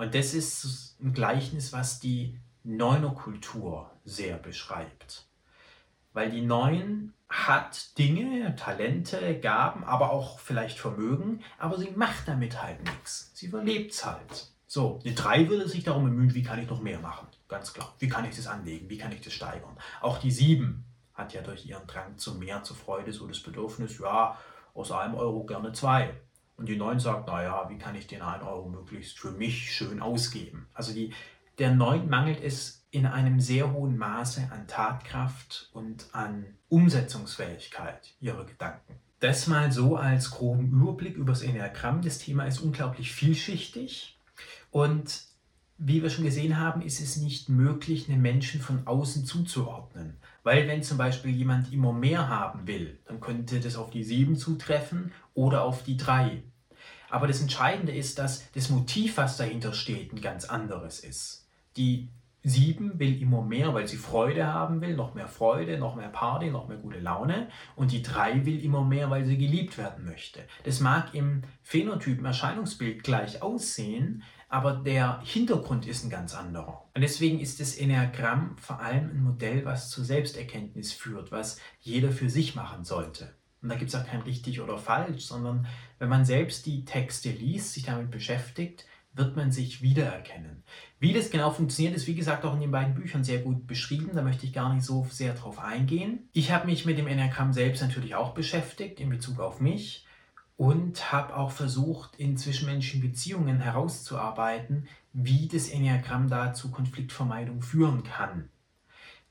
Und 0.00 0.14
das 0.14 0.32
ist 0.32 0.96
ein 1.02 1.12
Gleichnis, 1.12 1.74
was 1.74 2.00
die 2.00 2.40
Neunerkultur 2.64 3.90
sehr 4.06 4.38
beschreibt. 4.38 5.26
Weil 6.14 6.30
die 6.30 6.40
Neun 6.40 7.12
hat 7.28 7.98
Dinge, 7.98 8.56
Talente, 8.56 9.38
Gaben, 9.40 9.84
aber 9.84 10.10
auch 10.10 10.38
vielleicht 10.38 10.78
Vermögen, 10.78 11.42
aber 11.58 11.76
sie 11.76 11.90
macht 11.90 12.26
damit 12.28 12.62
halt 12.62 12.82
nichts. 12.82 13.30
Sie 13.34 13.48
überlebt 13.48 13.92
es 13.92 14.06
halt. 14.06 14.46
So, 14.66 15.00
eine 15.04 15.12
3 15.12 15.50
würde 15.50 15.68
sich 15.68 15.84
darum 15.84 16.04
bemühen, 16.04 16.32
wie 16.34 16.44
kann 16.44 16.60
ich 16.60 16.70
noch 16.70 16.80
mehr 16.80 17.00
machen? 17.00 17.28
Ganz 17.46 17.74
klar. 17.74 17.94
Wie 17.98 18.08
kann 18.08 18.24
ich 18.24 18.34
das 18.34 18.46
anlegen? 18.46 18.88
Wie 18.88 18.96
kann 18.96 19.12
ich 19.12 19.20
das 19.20 19.34
steigern? 19.34 19.76
Auch 20.00 20.16
die 20.16 20.30
7 20.30 20.82
hat 21.12 21.34
ja 21.34 21.42
durch 21.42 21.66
ihren 21.66 21.86
Drang 21.86 22.16
zu 22.16 22.36
mehr, 22.36 22.62
zu 22.62 22.72
Freude 22.72 23.12
so 23.12 23.26
das 23.26 23.40
Bedürfnis, 23.40 23.98
ja, 23.98 24.38
aus 24.72 24.92
einem 24.92 25.16
Euro 25.16 25.44
gerne 25.44 25.74
zwei. 25.74 26.14
Und 26.60 26.68
die 26.68 26.76
9 26.76 27.00
sagt, 27.00 27.26
naja, 27.26 27.70
wie 27.70 27.78
kann 27.78 27.94
ich 27.94 28.06
den 28.06 28.20
1 28.20 28.44
Euro 28.44 28.68
möglichst 28.68 29.18
für 29.18 29.30
mich 29.30 29.72
schön 29.72 30.02
ausgeben? 30.02 30.66
Also 30.74 30.92
die, 30.92 31.14
der 31.58 31.74
9 31.74 32.06
mangelt 32.06 32.44
es 32.44 32.84
in 32.90 33.06
einem 33.06 33.40
sehr 33.40 33.72
hohen 33.72 33.96
Maße 33.96 34.46
an 34.52 34.66
Tatkraft 34.66 35.70
und 35.72 36.08
an 36.12 36.44
Umsetzungsfähigkeit 36.68 38.12
ihrer 38.20 38.44
Gedanken. 38.44 38.96
Das 39.20 39.46
mal 39.46 39.72
so 39.72 39.96
als 39.96 40.32
groben 40.32 40.70
Überblick 40.70 41.16
über 41.16 41.32
das 41.32 41.40
Enneagramm. 41.40 42.02
Das 42.02 42.18
Thema 42.18 42.44
ist 42.44 42.60
unglaublich 42.60 43.10
vielschichtig 43.10 44.18
und 44.70 45.30
wie 45.82 46.02
wir 46.02 46.10
schon 46.10 46.24
gesehen 46.24 46.58
haben, 46.58 46.82
ist 46.82 47.00
es 47.00 47.16
nicht 47.16 47.48
möglich, 47.48 48.06
einen 48.10 48.20
Menschen 48.20 48.60
von 48.60 48.86
außen 48.86 49.24
zuzuordnen. 49.24 50.18
Weil 50.42 50.68
wenn 50.68 50.82
zum 50.82 50.98
Beispiel 50.98 51.30
jemand 51.30 51.72
immer 51.72 51.94
mehr 51.94 52.28
haben 52.28 52.66
will, 52.66 52.98
dann 53.06 53.18
könnte 53.20 53.60
das 53.60 53.76
auf 53.76 53.88
die 53.88 54.04
7 54.04 54.36
zutreffen 54.36 55.10
oder 55.32 55.64
auf 55.64 55.82
die 55.82 55.96
3. 55.96 56.42
Aber 57.10 57.26
das 57.26 57.40
Entscheidende 57.40 57.92
ist, 57.92 58.18
dass 58.18 58.50
das 58.52 58.70
Motiv, 58.70 59.16
was 59.16 59.36
dahinter 59.36 59.72
steht, 59.72 60.12
ein 60.12 60.20
ganz 60.20 60.44
anderes 60.44 61.00
ist. 61.00 61.46
Die 61.76 62.08
Sieben 62.42 62.98
will 62.98 63.20
immer 63.20 63.42
mehr, 63.42 63.74
weil 63.74 63.86
sie 63.86 63.98
Freude 63.98 64.46
haben 64.46 64.80
will, 64.80 64.96
noch 64.96 65.14
mehr 65.14 65.28
Freude, 65.28 65.76
noch 65.76 65.94
mehr 65.96 66.08
Party, 66.08 66.50
noch 66.50 66.68
mehr 66.68 66.78
gute 66.78 66.98
Laune. 66.98 67.48
Und 67.76 67.92
die 67.92 68.02
drei 68.02 68.46
will 68.46 68.64
immer 68.64 68.82
mehr, 68.82 69.10
weil 69.10 69.26
sie 69.26 69.36
geliebt 69.36 69.76
werden 69.76 70.06
möchte. 70.06 70.40
Das 70.64 70.80
mag 70.80 71.14
im 71.14 71.42
Phänotypen 71.62 72.24
Erscheinungsbild 72.24 73.04
gleich 73.04 73.42
aussehen, 73.42 74.22
aber 74.48 74.72
der 74.72 75.20
Hintergrund 75.22 75.86
ist 75.86 76.02
ein 76.02 76.10
ganz 76.10 76.34
anderer. 76.34 76.88
Und 76.94 77.02
deswegen 77.02 77.40
ist 77.40 77.60
das 77.60 77.76
Enneagramm 77.76 78.56
vor 78.56 78.80
allem 78.80 79.10
ein 79.10 79.22
Modell, 79.22 79.66
was 79.66 79.90
zur 79.90 80.04
Selbsterkenntnis 80.04 80.94
führt, 80.94 81.30
was 81.30 81.60
jeder 81.80 82.10
für 82.10 82.30
sich 82.30 82.54
machen 82.54 82.84
sollte. 82.84 83.34
Und 83.62 83.68
da 83.68 83.76
gibt 83.76 83.92
es 83.92 84.00
auch 84.00 84.06
kein 84.06 84.22
richtig 84.22 84.60
oder 84.60 84.78
falsch, 84.78 85.24
sondern 85.24 85.66
wenn 85.98 86.08
man 86.08 86.24
selbst 86.24 86.66
die 86.66 86.84
Texte 86.84 87.30
liest, 87.30 87.74
sich 87.74 87.84
damit 87.84 88.10
beschäftigt, 88.10 88.86
wird 89.12 89.36
man 89.36 89.50
sich 89.50 89.82
wiedererkennen. 89.82 90.62
Wie 90.98 91.12
das 91.12 91.30
genau 91.30 91.50
funktioniert, 91.50 91.96
ist 91.96 92.06
wie 92.06 92.14
gesagt 92.14 92.44
auch 92.44 92.54
in 92.54 92.60
den 92.60 92.70
beiden 92.70 92.94
Büchern 92.94 93.24
sehr 93.24 93.40
gut 93.40 93.66
beschrieben. 93.66 94.10
Da 94.14 94.22
möchte 94.22 94.46
ich 94.46 94.52
gar 94.52 94.72
nicht 94.72 94.84
so 94.84 95.06
sehr 95.10 95.34
drauf 95.34 95.58
eingehen. 95.58 96.28
Ich 96.32 96.52
habe 96.52 96.66
mich 96.66 96.86
mit 96.86 96.96
dem 96.96 97.08
Enneagramm 97.08 97.52
selbst 97.52 97.82
natürlich 97.82 98.14
auch 98.14 98.34
beschäftigt 98.34 99.00
in 99.00 99.10
Bezug 99.10 99.40
auf 99.40 99.60
mich 99.60 100.06
und 100.56 101.10
habe 101.10 101.36
auch 101.36 101.50
versucht, 101.50 102.16
in 102.16 102.36
zwischenmenschlichen 102.36 103.00
Beziehungen 103.00 103.60
herauszuarbeiten, 103.60 104.88
wie 105.12 105.48
das 105.48 105.68
Enneagramm 105.68 106.28
da 106.28 106.52
zu 106.52 106.70
Konfliktvermeidung 106.70 107.62
führen 107.62 108.04
kann. 108.04 108.48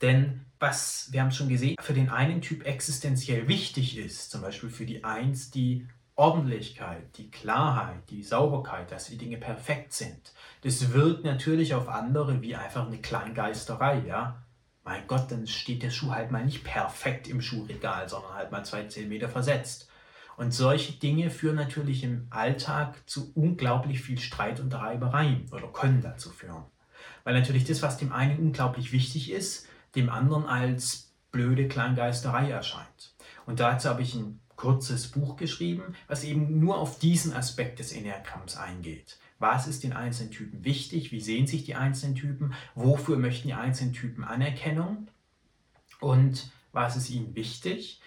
Denn 0.01 0.45
was, 0.59 1.07
wir 1.11 1.21
haben 1.21 1.31
schon 1.31 1.49
gesehen, 1.49 1.75
für 1.81 1.93
den 1.93 2.09
einen 2.09 2.41
Typ 2.41 2.65
existenziell 2.65 3.47
wichtig 3.47 3.97
ist, 3.97 4.31
zum 4.31 4.41
Beispiel 4.41 4.69
für 4.69 4.85
die 4.85 5.03
Eins 5.03 5.51
die 5.51 5.87
Ordentlichkeit, 6.15 7.17
die 7.17 7.31
Klarheit, 7.31 8.09
die 8.09 8.23
Sauberkeit, 8.23 8.91
dass 8.91 9.05
die 9.05 9.17
Dinge 9.17 9.37
perfekt 9.37 9.93
sind. 9.93 10.33
Das 10.63 10.91
wirkt 10.91 11.23
natürlich 11.23 11.73
auf 11.73 11.87
andere 11.87 12.41
wie 12.41 12.55
einfach 12.55 12.87
eine 12.87 12.97
Kleingeisterei, 12.97 14.03
ja. 14.05 14.43
Mein 14.83 15.07
Gott, 15.07 15.31
dann 15.31 15.47
steht 15.47 15.81
der 15.81 15.91
Schuh 15.91 16.11
halt 16.11 16.31
mal 16.31 16.43
nicht 16.43 16.65
perfekt 16.65 17.29
im 17.29 17.41
Schuhregal, 17.41 18.09
sondern 18.09 18.33
halt 18.33 18.51
mal 18.51 18.65
zwei 18.65 18.83
Zentimeter 18.83 19.29
versetzt. 19.29 19.89
Und 20.35 20.53
solche 20.53 20.93
Dinge 20.93 21.29
führen 21.29 21.55
natürlich 21.55 22.03
im 22.03 22.27
Alltag 22.31 22.95
zu 23.05 23.31
unglaublich 23.35 24.01
viel 24.01 24.19
Streit 24.19 24.59
und 24.59 24.73
Reibereien 24.73 25.47
oder 25.51 25.67
können 25.67 26.01
dazu 26.01 26.31
führen. 26.31 26.63
Weil 27.23 27.33
natürlich 27.33 27.63
das, 27.63 27.81
was 27.81 27.97
dem 27.97 28.11
einen 28.11 28.39
unglaublich 28.39 28.91
wichtig 28.91 29.31
ist, 29.31 29.68
dem 29.95 30.09
anderen 30.09 30.45
als 30.45 31.11
blöde 31.31 31.67
Kleingeisterei 31.67 32.49
erscheint. 32.49 33.13
Und 33.45 33.59
dazu 33.59 33.89
habe 33.89 34.01
ich 34.01 34.15
ein 34.15 34.39
kurzes 34.55 35.07
Buch 35.07 35.37
geschrieben, 35.37 35.95
was 36.07 36.23
eben 36.23 36.59
nur 36.59 36.77
auf 36.77 36.99
diesen 36.99 37.33
Aspekt 37.33 37.79
des 37.79 37.93
Enneagramms 37.93 38.57
eingeht. 38.57 39.17
Was 39.39 39.67
ist 39.67 39.83
den 39.83 39.93
einzelnen 39.93 40.31
Typen 40.31 40.65
wichtig? 40.65 41.13
Wie 41.13 41.21
sehen 41.21 41.47
sich 41.47 41.63
die 41.63 41.75
einzelnen 41.75 42.15
Typen? 42.15 42.53
Wofür 42.75 43.17
möchten 43.17 43.47
die 43.47 43.53
einzelnen 43.53 43.93
Typen 43.93 44.25
Anerkennung? 44.25 45.07
Und 46.01 46.51
was 46.73 46.97
ist 46.97 47.09
ihnen 47.09 47.35
wichtig? 47.35 48.01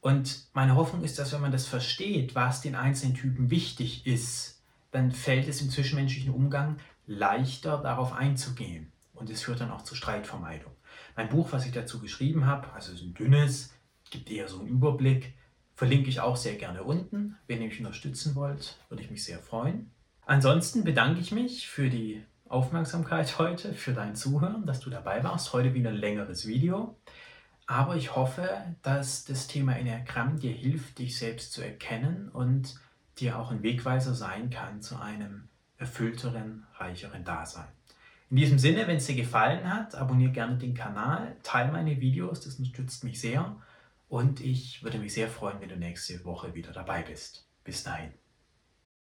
Und 0.00 0.46
meine 0.54 0.74
Hoffnung 0.74 1.04
ist, 1.04 1.20
dass 1.20 1.32
wenn 1.32 1.40
man 1.40 1.52
das 1.52 1.68
versteht, 1.68 2.34
was 2.34 2.60
den 2.60 2.74
einzelnen 2.74 3.14
Typen 3.14 3.50
wichtig 3.50 4.04
ist, 4.04 4.60
dann 4.90 5.12
fällt 5.12 5.46
es 5.46 5.62
im 5.62 5.70
zwischenmenschlichen 5.70 6.34
Umgang 6.34 6.78
leichter 7.06 7.78
darauf 7.78 8.12
einzugehen. 8.12 8.90
Und 9.14 9.30
es 9.30 9.42
führt 9.42 9.60
dann 9.60 9.70
auch 9.70 9.82
zur 9.82 9.96
Streitvermeidung. 9.96 10.71
Mein 11.16 11.28
Buch, 11.28 11.52
was 11.52 11.66
ich 11.66 11.72
dazu 11.72 12.00
geschrieben 12.00 12.46
habe, 12.46 12.72
also 12.72 12.92
ist 12.92 13.02
ein 13.02 13.14
dünnes, 13.14 13.74
gibt 14.10 14.30
eher 14.30 14.48
so 14.48 14.60
einen 14.60 14.68
Überblick, 14.68 15.34
Verlinke 15.74 16.10
ich 16.10 16.20
auch 16.20 16.36
sehr 16.36 16.54
gerne 16.54 16.84
unten. 16.84 17.36
Wenn 17.46 17.60
ihr 17.60 17.68
mich 17.68 17.80
unterstützen 17.80 18.34
wollt, 18.34 18.76
würde 18.88 19.02
ich 19.02 19.10
mich 19.10 19.24
sehr 19.24 19.38
freuen. 19.38 19.90
Ansonsten 20.26 20.84
bedanke 20.84 21.20
ich 21.20 21.32
mich 21.32 21.68
für 21.68 21.88
die 21.88 22.22
Aufmerksamkeit 22.48 23.38
heute, 23.38 23.74
für 23.74 23.92
dein 23.92 24.14
Zuhören, 24.14 24.66
dass 24.66 24.80
du 24.80 24.90
dabei 24.90 25.24
warst. 25.24 25.52
Heute 25.52 25.74
wieder 25.74 25.90
ein 25.90 25.96
längeres 25.96 26.46
Video. 26.46 26.96
Aber 27.66 27.96
ich 27.96 28.14
hoffe, 28.14 28.48
dass 28.82 29.24
das 29.24 29.46
Thema 29.46 29.76
Enneagramm 29.76 30.38
dir 30.38 30.52
hilft, 30.52 30.98
dich 30.98 31.18
selbst 31.18 31.52
zu 31.52 31.62
erkennen 31.62 32.28
und 32.28 32.76
dir 33.18 33.38
auch 33.38 33.50
ein 33.50 33.62
Wegweiser 33.62 34.14
sein 34.14 34.50
kann 34.50 34.82
zu 34.82 35.00
einem 35.00 35.48
erfüllteren, 35.78 36.66
reicheren 36.76 37.24
Dasein. 37.24 37.66
In 38.32 38.36
diesem 38.36 38.58
Sinne, 38.58 38.86
wenn 38.86 38.96
es 38.96 39.04
dir 39.04 39.14
gefallen 39.14 39.70
hat, 39.70 39.94
abonniere 39.94 40.32
gerne 40.32 40.56
den 40.56 40.72
Kanal, 40.72 41.36
teile 41.42 41.70
meine 41.70 42.00
Videos, 42.00 42.40
das 42.40 42.54
unterstützt 42.54 43.04
mich 43.04 43.20
sehr. 43.20 43.56
Und 44.08 44.40
ich 44.40 44.82
würde 44.82 44.98
mich 44.98 45.12
sehr 45.12 45.28
freuen, 45.28 45.60
wenn 45.60 45.68
du 45.68 45.76
nächste 45.76 46.24
Woche 46.24 46.54
wieder 46.54 46.72
dabei 46.72 47.02
bist. 47.02 47.46
Bis 47.62 47.82
dahin. 47.82 48.21